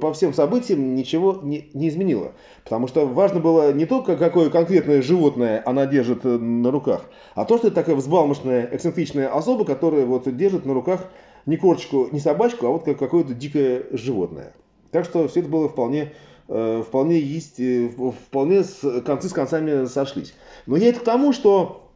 [0.00, 2.32] по всем событиям ничего не, не изменило,
[2.64, 7.44] потому что важно было не только, какое конкретное животное она держит э, на руках, а
[7.44, 11.06] то, что это такая взбалмошная, эксцентричная особа, которая вот держит на руках
[11.44, 14.54] не корочку, не собачку, а вот какое-то дикое животное.
[14.90, 17.88] Так что все это было вполне Э, вполне есть, э,
[18.28, 20.34] вполне с, концы с концами сошлись.
[20.66, 21.90] Но я это к тому, что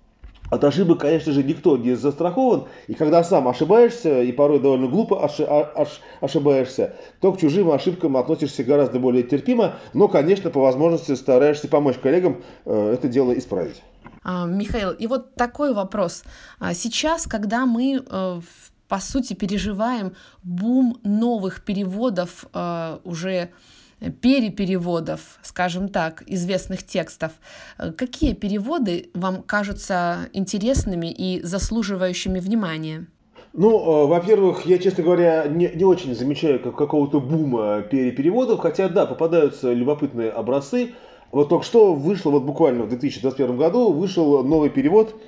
[0.50, 5.24] от ошибок, конечно же, никто не застрахован, и когда сам ошибаешься, и порой довольно глупо
[5.24, 11.14] оши, оши, ошибаешься, то к чужим ошибкам относишься гораздо более терпимо, но, конечно, по возможности
[11.14, 13.80] стараешься помочь коллегам э, это дело исправить.
[14.24, 16.24] А, Михаил, и вот такой вопрос.
[16.58, 18.02] А сейчас, когда мы
[18.88, 22.44] по сути переживаем бум новых переводов
[23.04, 23.50] уже
[24.22, 27.32] перепереводов, скажем так, известных текстов.
[27.96, 33.06] Какие переводы вам кажутся интересными и заслуживающими внимания?
[33.52, 38.88] Ну, э, во-первых, я, честно говоря, не, не очень замечаю как, какого-то бума перепереводов, хотя,
[38.88, 40.92] да, попадаются любопытные образцы.
[41.32, 45.20] Вот только что вышло, вот буквально в 2021 году, вышел новый перевод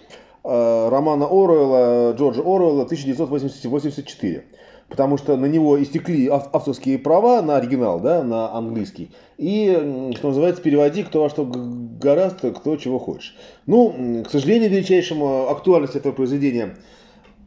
[0.44, 4.44] э, романа Оруэлла, Джорджа Оруэлла 1984
[4.92, 9.10] потому что на него истекли авторские права на оригинал, да, на английский.
[9.38, 13.34] И, что называется, переводи кто во что гораст, кто чего хочешь.
[13.66, 16.76] Ну, к сожалению, величайшему актуальность этого произведения,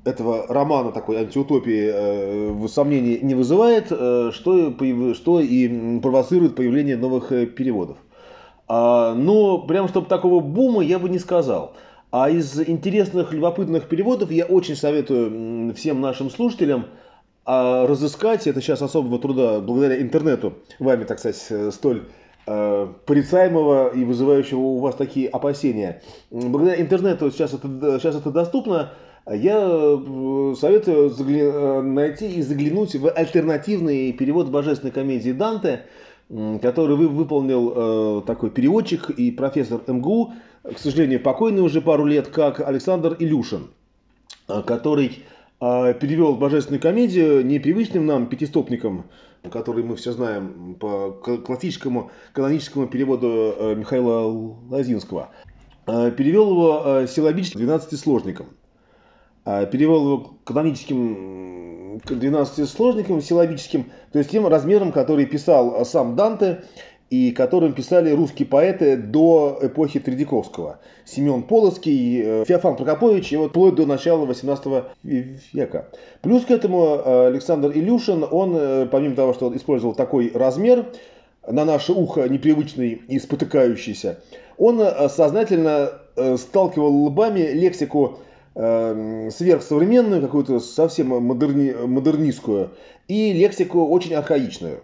[0.05, 4.73] этого романа такой антиутопии э, сомнений не вызывает, э, что,
[5.13, 7.97] что и провоцирует появление новых э, переводов.
[8.67, 11.73] А, но прямо чтобы такого бума я бы не сказал.
[12.10, 16.88] А из интересных, любопытных переводов я очень советую всем нашим слушателям–
[17.45, 22.05] а разыскать это сейчас особого труда, благодаря интернету, вами, так сказать, столь
[22.47, 26.01] э, порицаемого и вызывающего у вас такие опасения.
[26.31, 27.67] Благодаря интернету сейчас это,
[27.99, 28.93] сейчас это доступно.
[29.31, 35.84] Я э, советую э, найти и заглянуть в альтернативный перевод божественной комедии Данте,
[36.63, 42.67] который вы выполнил такой переводчик и профессор МГУ, к сожалению, покойный уже пару лет, как
[42.67, 43.67] Александр Илюшин,
[44.47, 45.23] который
[45.99, 49.06] перевел божественную комедию непривычным нам пятистопником,
[49.49, 55.30] который мы все знаем по классическому каноническому переводу э, Михаила Лазинского.
[55.86, 58.47] А, перевел его э, силлабическим 12-сложником.
[59.43, 66.63] А, перевел его каноническим 12-сложником, силлабическим, то есть тем размером, который писал сам Данте
[67.09, 70.79] и которым писали русские поэты до эпохи Тредяковского.
[71.05, 75.87] Семен Полоцкий, э, Феофан Прокопович, и вот вплоть до начала 18 века.
[76.21, 80.87] Плюс к этому э, Александр Илюшин, он, э, помимо того, что он использовал такой размер,
[81.47, 84.17] на наше ухо непривычный и спотыкающийся,
[84.57, 85.91] он сознательно
[86.37, 88.17] сталкивал лбами лексику
[88.55, 92.71] сверхсовременную, какую-то совсем модерни, модернистскую,
[93.07, 94.79] и лексику очень архаичную.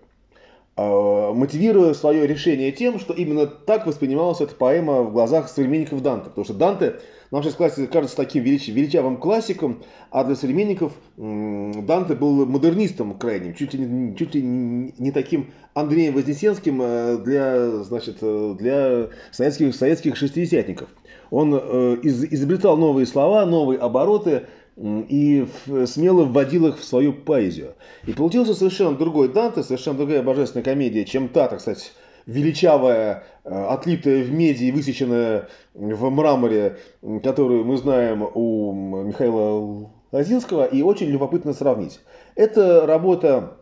[0.77, 6.29] А, мотивируя свое решение тем, что именно так воспринималась эта поэма в глазах современников Данте.
[6.29, 6.95] Потому что Данте
[7.31, 13.53] нам сейчас классик кажется таким велич, величавым классиком, а для современников Данте был модернистом крайним,
[13.53, 19.73] чуть ли, не, чуть ли не таким Андреем Вознесенским э, для, значит, э, для советских,
[19.73, 20.89] советских шестидесятников.
[21.29, 25.47] Он э, из, изобретал новые слова, новые обороты, и
[25.86, 27.75] смело вводил их в свою поэзию.
[28.07, 31.93] И получился совершенно другой Данте, совершенно другая божественная комедия, чем та, так сказать,
[32.25, 36.77] величавая, э, отлитая в меди и высеченная в мраморе,
[37.23, 41.99] которую мы знаем у Михаила Лазинского, и очень любопытно сравнить.
[42.36, 43.57] Эта работа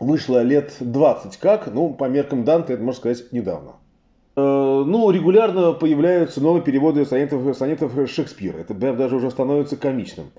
[0.00, 3.76] вышла лет 20 как, ну, по меркам Данте, это можно сказать, недавно.
[4.38, 8.58] Э, ну, регулярно появляются новые переводы сонетов, сонетов Шекспира.
[8.58, 10.30] Это даже уже становится комичным.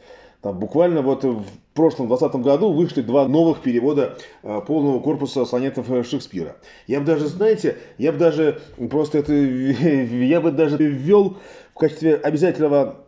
[0.41, 5.87] Там буквально вот в прошлом 2020 году вышли два новых перевода э, полного корпуса сонетов
[6.07, 6.55] Шекспира.
[6.87, 11.35] Я бы даже, знаете, я бы даже просто это, я бы даже ввел
[11.75, 13.03] в качестве обязательного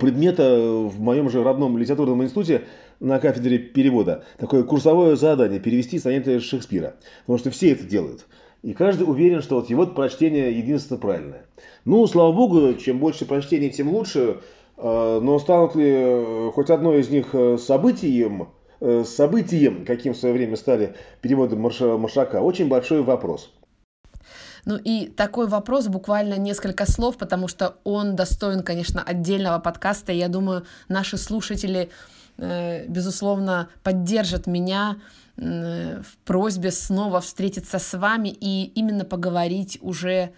[0.00, 2.62] предмета в моем же родном литературном институте
[3.00, 4.24] на кафедре перевода.
[4.38, 6.94] Такое курсовое задание– перевести сонеты Шекспира.
[7.26, 8.24] Потому что все это делают.
[8.66, 11.46] И каждый уверен, что вот его прочтение единственно правильное.
[11.84, 14.40] Ну, слава богу, чем больше прочтений, тем лучше.
[14.76, 18.48] А, но станут ли э, хоть одно из них э, событием,
[18.80, 23.52] э, событием, каким в свое время стали переводы Маршака, очень большой вопрос.
[24.64, 30.10] Ну и такой вопрос, буквально несколько слов, потому что он достоин, конечно, отдельного подкаста.
[30.10, 31.88] Я думаю, наши слушатели,
[32.36, 34.96] безусловно, поддержат меня
[35.36, 40.32] в просьбе снова встретиться с вами и именно поговорить уже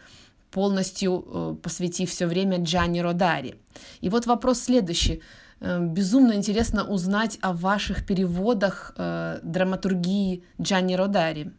[0.50, 3.54] полностью э, посвятив все время Джанни Родари.
[4.00, 5.22] И вот вопрос следующий.
[5.60, 11.50] Э, безумно интересно узнать о ваших переводах э, драматургии Джанни Родари.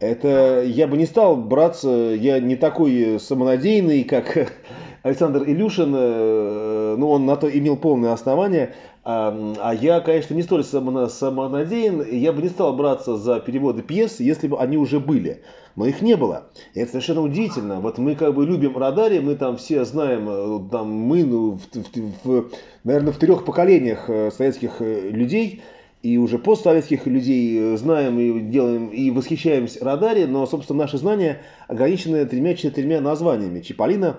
[0.00, 4.52] Это я бы не стал браться, я не такой самонадеянный, как
[5.02, 8.74] Александр Илюшин, э, ну, он на то имел полное основание.
[9.04, 14.46] А, я, конечно, не столь самонадеян, я бы не стал браться за переводы пьес, если
[14.46, 15.42] бы они уже были.
[15.74, 16.44] Но их не было.
[16.74, 17.80] И это совершенно удивительно.
[17.80, 22.24] Вот мы как бы любим Радари, мы там все знаем, э, там мы, ну, в,
[22.24, 22.50] в, в,
[22.84, 25.62] наверное, в трех поколениях э, советских людей,
[26.02, 32.26] и уже постсоветских людей знаем и делаем и восхищаемся Радари, но, собственно, наши знания ограничены
[32.26, 33.60] тремя-четырьмя названиями.
[33.60, 34.18] Чиполлино,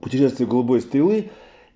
[0.00, 1.30] путешествие голубой стрелы,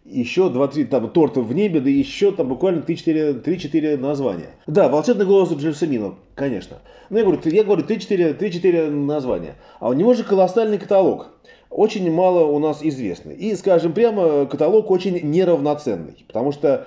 [0.08, 4.50] еще два-три там торта в небе, да еще там буквально 3-4 названия.
[4.66, 6.78] Да, волшебный голос Джельсамина, конечно.
[7.10, 9.54] Ну, я говорю, я говорю 3-4 названия.
[9.80, 11.28] А у него же колоссальный каталог.
[11.70, 13.34] Очень мало у нас известный.
[13.34, 16.24] И, скажем прямо, каталог очень неравноценный.
[16.26, 16.86] Потому что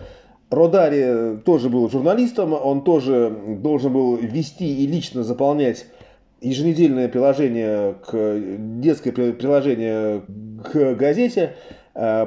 [0.49, 5.85] Родари тоже был журналистом, он тоже должен был вести и лично заполнять
[6.41, 8.39] еженедельное приложение к
[8.79, 10.21] детское приложение
[10.63, 11.55] к газете,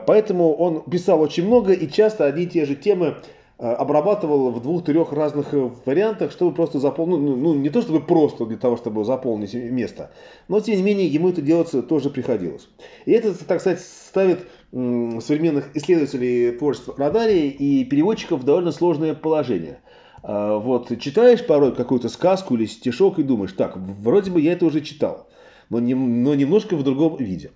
[0.06, 3.16] поэтому он писал очень много и часто одни и те же темы
[3.58, 5.52] э, обрабатывал в двух-трех разных
[5.86, 10.10] вариантах, чтобы просто заполнить, ну, ну не то чтобы просто для того, чтобы заполнить место,
[10.48, 12.68] но тем не менее ему это делать тоже приходилось.
[13.06, 19.80] И это, так сказать, ставит современных исследователей творчества Радарии и переводчиков в довольно сложное положение–
[20.22, 24.80] вот, читаешь порой какую-то сказку или стишок и думаешь, так, вроде бы я это уже
[24.80, 25.28] читал,
[25.68, 27.50] но, не, но немножко в другом виде.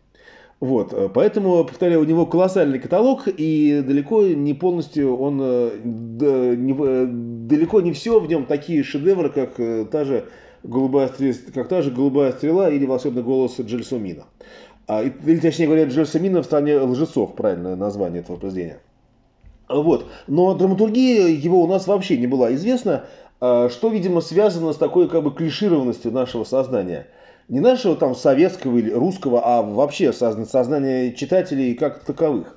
[0.58, 5.70] Вот, э, поэтому, повторяю, у него колоссальный каталог, и далеко не полностью он, э,
[6.22, 9.56] э, далеко не все в нем такие шедевры, как
[9.90, 10.24] та же
[10.62, 11.10] голубая,
[11.54, 14.24] как та же голубая стрела или волшебный голос Джельсумина.
[14.88, 18.78] А, или, точнее говоря, Джельсумина в стране лжецов, правильное название этого произведения.
[19.68, 20.06] Вот.
[20.26, 23.06] Но драматургия его у нас вообще не была известна,
[23.40, 27.08] что, видимо, связано с такой как бы клишированностью нашего сознания.
[27.48, 32.56] Не нашего там советского или русского, а вообще сознания читателей как таковых.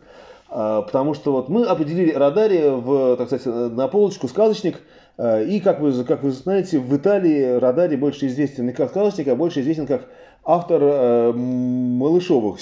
[0.50, 4.82] А, потому что вот мы определили Радари в, так сказать, на полочку сказочник.
[5.18, 9.28] А, и, как вы, как вы знаете, в Италии Радари больше известен не как сказочник,
[9.28, 10.08] а больше известен как
[10.44, 12.58] автор малышовых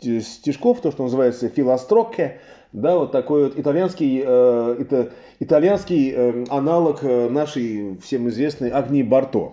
[0.00, 2.40] стишков, то, что называется филострокке
[2.72, 9.52] да, вот такой вот итальянский, это, итальянский аналог нашей всем известной Агни Барто.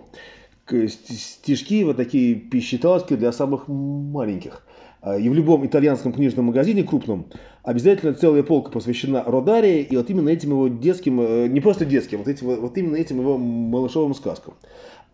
[0.72, 4.62] Стишки вот такие пищеталовские для самых маленьких.
[5.02, 7.26] А, и в любом итальянском книжном магазине крупном
[7.62, 12.18] обязательно целая полка посвящена Родарии, и вот именно этим его детским, э, не просто детским,
[12.18, 14.54] вот, этим, вот именно этим его малышовым сказкам.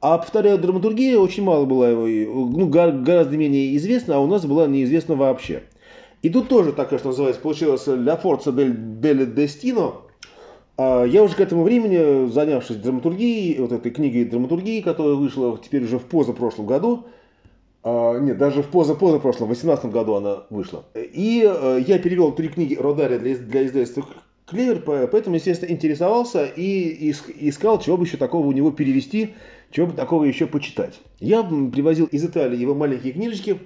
[0.00, 4.66] А, повторяю, драматургия очень мало была его, ну, гораздо менее известна, а у нас была
[4.66, 5.62] неизвестна вообще.
[6.22, 10.05] И тут тоже так, что называется, получилось «La Forza del, del Destino».
[10.76, 15.84] А, я уже к этому времени, занявшись драматургией, вот этой книгой драматургии, которая вышла теперь
[15.84, 17.06] уже в позапрошлом году,
[17.82, 20.84] а, нет, даже в поза-позапрошлом, в 2018 году она вышла.
[20.94, 24.04] И э, я перевел три книги Родария для, для издательства
[24.46, 29.34] Клевер, поэтому, естественно, интересовался и искал, чего бы еще такого у него перевести,
[29.70, 31.00] чего бы такого еще почитать.
[31.20, 33.58] Я привозил из Италии его маленькие книжечки,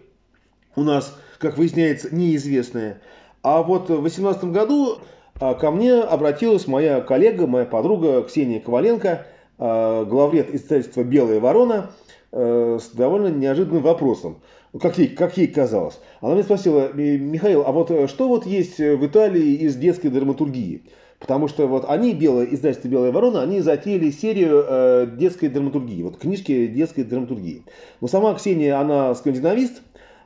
[0.76, 3.00] у нас как выясняется, неизвестные.
[3.42, 5.00] А вот в 2018 году а,
[5.40, 9.26] ко мне обратилась моя коллега, моя подруга Ксения Коваленко,
[9.58, 11.90] а, главред издательства «Белая ворона»,
[12.32, 14.40] э, с довольно неожиданным вопросом.
[14.80, 15.98] Как ей, как ей казалось.
[16.20, 20.84] Она мне спросила, Михаил, а вот что вот есть в Италии из детской драматургии?
[21.18, 26.16] Потому что вот они, белое, издательство «Белая ворона», они затеяли серию э, детской драматургии, вот
[26.16, 27.64] книжки детской драматургии.
[28.00, 29.82] Но сама Ксения, она скандинавист,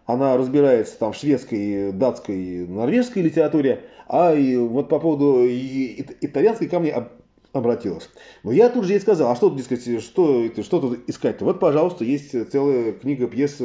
[0.06, 6.78] она разбирается там в шведской, датской, норвежской литературе, а и вот по поводу итальянской ко
[6.80, 6.94] мне
[7.52, 8.10] обратилась.
[8.42, 11.44] Но я тут же ей сказал, а что, дескать, что, что тут искать-то?
[11.44, 13.60] Вот, пожалуйста, есть целая книга пьес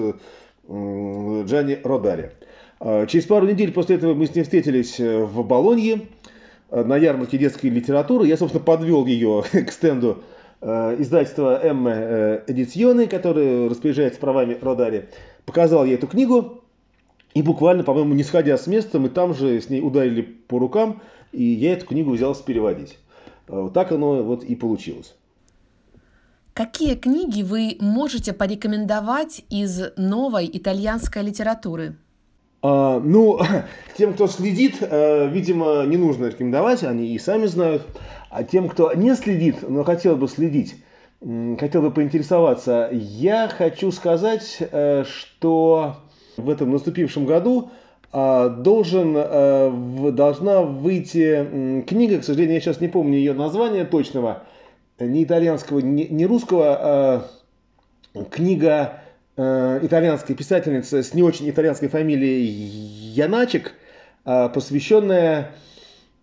[0.67, 2.29] Джани Родари.
[2.79, 6.07] А, через пару недель после этого мы с ней встретились в Болонье
[6.71, 8.27] на ярмарке детской литературы.
[8.27, 10.23] Я, собственно, подвел ее к стенду
[10.61, 15.05] э, издательства Эмме э, Эдиционы, которое распоряжается правами Родари.
[15.49, 16.61] Показал ей эту книгу,
[17.33, 21.01] и буквально, по-моему, не сходя с места, мы там же с ней ударили по рукам,
[21.31, 22.99] и я эту книгу взялся переводить.
[23.47, 25.15] Э, вот так оно вот и получилось.
[26.53, 31.95] Какие книги вы можете порекомендовать из новой итальянской литературы?
[32.61, 33.39] А, ну,
[33.97, 37.87] тем, кто следит, э, видимо, не нужно рекомендовать, они и сами знают.
[38.29, 40.75] А тем, кто не следит, но хотел бы следить,
[41.21, 45.97] хотел бы поинтересоваться, я хочу сказать, э, что
[46.37, 47.71] в этом наступившем году
[48.11, 54.43] а, должен, э, должна выйти книга, к сожалению, я сейчас не помню ее название точного,
[54.99, 57.27] не итальянского, не русского,
[58.31, 59.01] книга
[59.35, 62.45] э, итальянской писательницы с не очень итальянской фамилией
[63.13, 63.73] Яначек,
[64.23, 65.51] посвященная,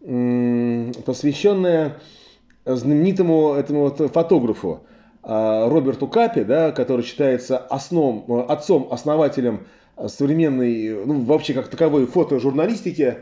[0.00, 1.96] посвященная
[2.66, 4.80] знаменитому этому вот фотографу
[5.22, 9.66] а, Роберту Капи, да, который считается основ, отцом, основателем
[10.06, 13.16] современной, ну, вообще как таковой фотожурналистики.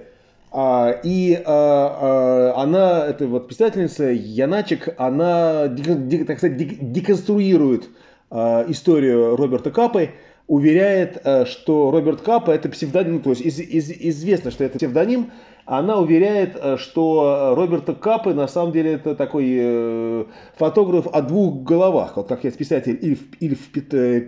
[0.50, 6.56] А, и она, эта вот писательница Яначек, она, так сказать,
[6.92, 7.88] деконструирует
[8.30, 10.10] историю Роберта Капы,
[10.46, 15.30] уверяет, э, что Роберт Капа это псевдоним, то есть из, из, известно, что это псевдоним,
[15.64, 20.24] она уверяет, э, что Роберт Капы на самом деле это такой э,
[20.56, 23.70] фотограф о двух головах, вот как есть писатель Ильф, Ильф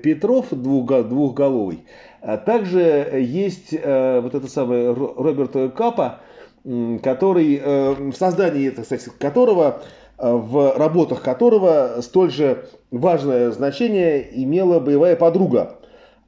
[0.00, 1.84] Петров двух, двухголовый.
[2.22, 6.20] А также есть вот этот самый Роберт Капа,
[6.64, 9.82] который, в создании, так сказать, которого
[10.18, 15.76] в работах которого столь же важное значение имела боевая подруга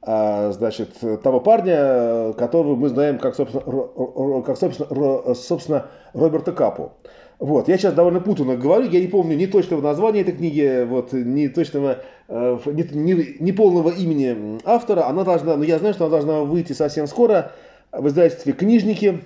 [0.01, 6.93] значит, того парня, которого мы знаем как, собственно, как, собственно, собственно Роберта Капу.
[7.39, 11.13] Вот, я сейчас довольно путанно говорю, я не помню ни точного названия этой книги, вот,
[11.13, 15.07] ни точного, э, ни, ни, ни полного имени автора.
[15.07, 17.53] Она должна, но я знаю, что она должна выйти совсем скоро
[17.93, 19.21] в издательстве «Книжники»,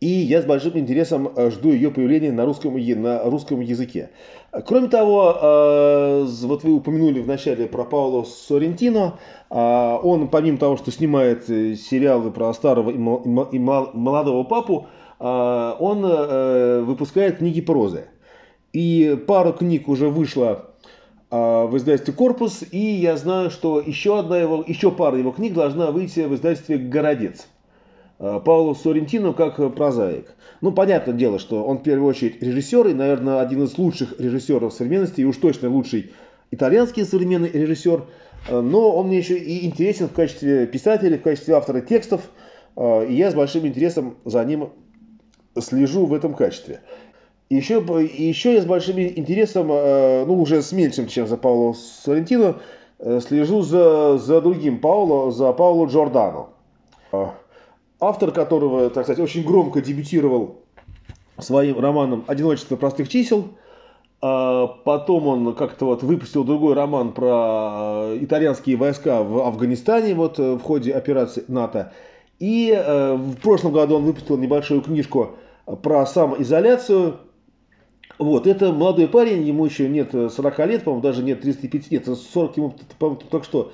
[0.00, 4.10] и я с большим интересом э, жду ее появления на русском, на русском языке.
[4.66, 9.18] Кроме того, э, вот вы упомянули в начале про Пауло Соррентино.
[9.50, 14.86] Э, он, помимо того, что снимает сериалы про старого и молодого папу,
[15.18, 16.02] он
[16.84, 18.08] выпускает книги прозы.
[18.72, 20.70] И пару книг уже вышло
[21.30, 25.92] в издательстве «Корпус», и я знаю, что еще, одна его, еще пара его книг должна
[25.92, 27.46] выйти в издательстве «Городец».
[28.24, 30.34] Э, Паулу Соррентино как прозаик.
[30.62, 34.72] Ну, понятное дело, что он в первую очередь режиссер и, наверное, один из лучших режиссеров
[34.72, 36.10] современности, и уж точно лучший
[36.50, 38.04] итальянский современный режиссер,
[38.48, 42.22] э, но он мне еще и интересен в качестве писателя, в качестве автора текстов,
[42.76, 44.70] э, и я с большим интересом за ним
[45.60, 46.80] слежу в этом качестве.
[47.50, 52.56] Еще, еще я с большим интересом, ну уже с меньшим, чем за Пауло Соррентино,
[52.98, 56.46] слежу за, за другим Пауло, за Пауло Джордано
[58.00, 60.62] автор которого, так сказать, очень громко дебютировал
[61.38, 63.48] своим романом «Одиночество простых чисел».
[64.26, 70.38] А потом он как-то вот выпустил другой роман про э, итальянские войска в Афганистане вот
[70.38, 71.92] э, в ходе операции НАТО.
[72.38, 75.32] И э, в прошлом году он выпустил небольшую книжку
[75.82, 77.16] про самоизоляцию.
[78.18, 82.56] Вот, это молодой парень, ему еще нет 40 лет, по-моему, даже нет 35 лет, 40
[82.56, 83.72] ему, по-моему, только что,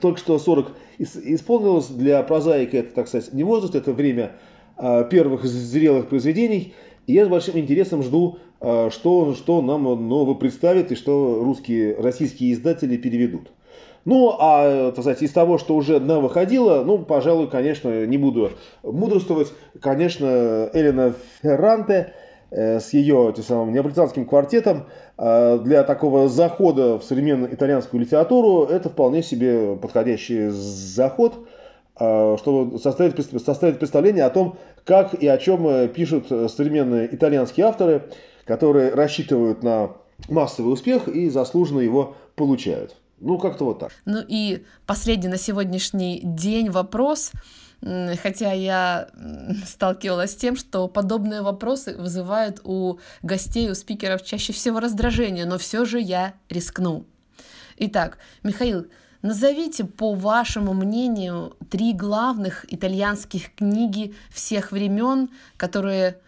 [0.00, 1.88] только что 40 исполнилось.
[1.88, 4.32] Для прозаика это, так сказать, не возраст, это время
[4.76, 6.74] а, первых зрелых произведений.
[7.06, 11.96] И я с большим интересом жду, а, что, что нам нового представит и что русские,
[11.96, 13.50] российские издатели переведут.
[14.04, 18.52] Ну, а, так сказать, из того, что уже на выходило, ну, пожалуй, конечно, не буду
[18.84, 22.19] мудрствовать, конечно, Элена Ферранте– Э,
[22.50, 24.86] с ее тем самым неаполитанским квартетом
[25.16, 31.46] э, для такого захода в современную итальянскую литературу это вполне себе подходящий заход,
[31.98, 38.10] э, чтобы составить, составить представление о том, как и о чем пишут современные итальянские авторы,
[38.44, 39.92] которые рассчитывают на
[40.28, 42.96] массовый успех и заслуженно его получают.
[43.20, 43.90] Ну, как-то вот так.
[44.06, 47.32] Ну и последний на сегодняшний день вопрос–
[47.82, 49.08] хотя я
[49.66, 55.58] сталкивалась с тем, что подобные вопросы вызывают у гостей, у спикеров чаще всего раздражение, но
[55.58, 57.06] все же я рискну.
[57.78, 58.86] Итак, Михаил,
[59.22, 66.18] назовите, по вашему мнению, три главных итальянских книги всех времен, которые,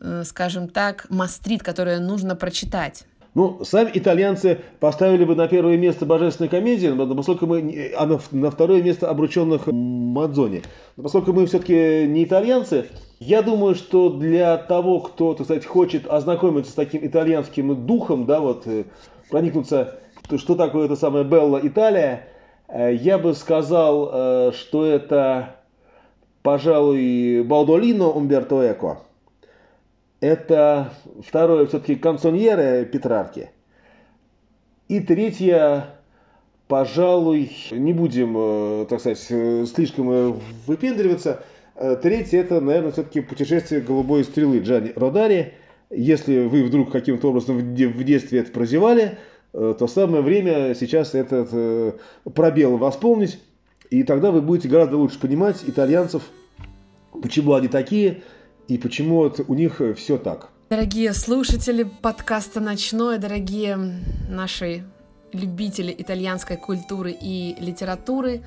[0.00, 3.04] э, скажем так, мастрит, которые нужно прочитать.
[3.34, 8.20] Ну, сами итальянцы поставили бы на первое место божественной комедии, но поскольку мы, а на,
[8.30, 10.62] на второе место обрученных Мадзони.
[10.96, 12.88] Но поскольку мы все-таки не итальянцы,
[13.20, 18.40] я думаю, что для того, кто, так сказать, хочет ознакомиться с таким итальянским духом, да,
[18.40, 18.84] вот, э,
[19.30, 19.98] проникнуться,
[20.36, 22.28] что такое это самое Белла Италия,
[22.68, 25.56] э, я бы сказал, э, что это,
[26.42, 28.98] пожалуй, Баудолино Умберто Эко–
[30.22, 30.92] это
[31.26, 33.50] второе все-таки консоньеры Петрарки.
[34.86, 35.96] И третье,
[36.68, 40.32] пожалуй, не будем, э, так сказать, э, слишком э,
[40.66, 41.42] выпендриваться.
[42.02, 45.54] Третье, это, наверное, все-таки путешествие голубой стрелы Джани Родари.
[45.90, 49.18] Если вы вдруг каким-то образом в детстве это прозевали,
[49.52, 51.98] то самое время сейчас этот
[52.34, 53.40] пробел восполнить,
[53.88, 56.22] и тогда вы будете гораздо лучше понимать итальянцев,
[57.22, 58.22] почему они такие
[58.72, 60.48] и почему вот у них все так.
[60.70, 63.76] Дорогие слушатели подкаста «Ночное», дорогие
[64.30, 64.84] наши
[65.32, 68.42] любители итальянской культуры и литературы,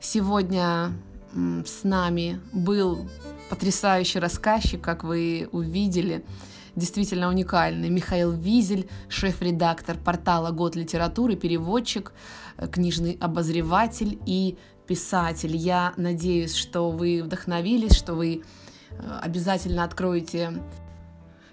[0.00, 0.92] сегодня
[1.32, 3.08] с нами был
[3.48, 6.24] потрясающий рассказчик, как вы увидели,
[6.74, 7.90] действительно уникальный.
[7.90, 12.12] Михаил Визель, шеф-редактор портала «Год литературы», переводчик,
[12.56, 14.56] э, книжный обозреватель и
[14.88, 15.54] писатель.
[15.54, 18.69] Я надеюсь, что вы вдохновились, что вы э,
[19.22, 20.62] обязательно откроете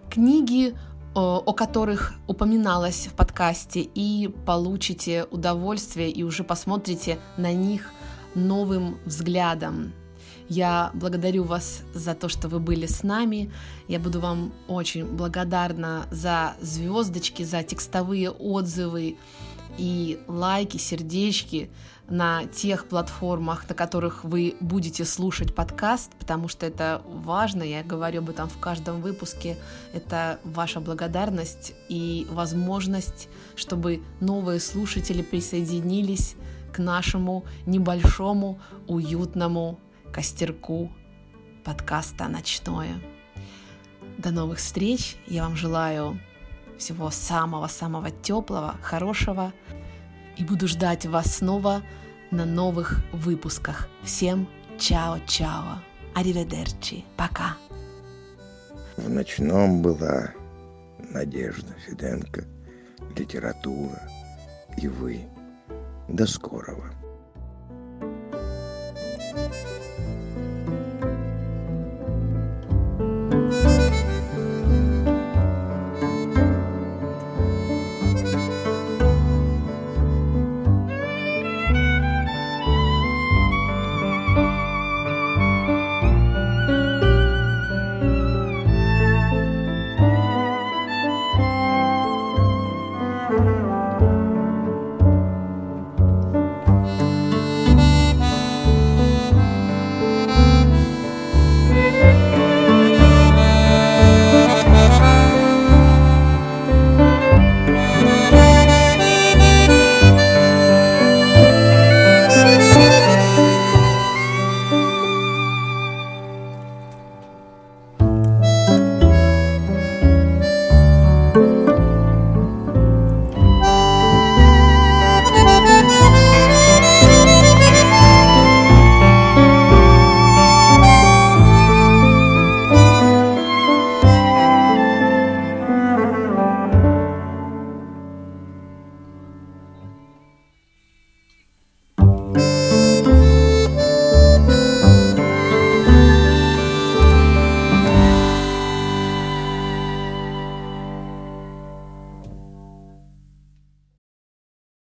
[0.09, 0.75] книги,
[1.13, 7.89] о которых упоминалось в подкасте, и получите удовольствие и уже посмотрите на них
[8.35, 9.93] новым взглядом.
[10.49, 13.51] Я благодарю вас за то, что вы были с нами.
[13.87, 19.17] Я буду вам очень благодарна за звездочки, за текстовые отзывы
[19.77, 21.69] и лайки, сердечки
[22.09, 28.19] на тех платформах, на которых вы будете слушать подкаст, потому что это важно, я говорю
[28.19, 29.57] об этом в каждом выпуске,
[29.93, 36.35] это ваша благодарность и возможность, чтобы новые слушатели присоединились
[36.73, 39.79] к нашему небольшому, уютному
[40.13, 40.91] костерку
[41.65, 43.01] подкаста «Ночное».
[44.17, 45.17] До новых встреч.
[45.27, 46.19] Я вам желаю
[46.77, 49.53] всего самого-самого теплого, хорошего.
[50.37, 51.81] И буду ждать вас снова
[52.31, 53.87] на новых выпусках.
[54.03, 55.81] Всем чао-чао.
[56.15, 57.05] Ариведерчи.
[57.15, 57.57] Пока.
[58.97, 60.31] В ночном была
[60.99, 62.43] Надежда Фиденко,
[63.15, 64.01] литература
[64.77, 65.21] и вы.
[66.07, 66.91] До скорого.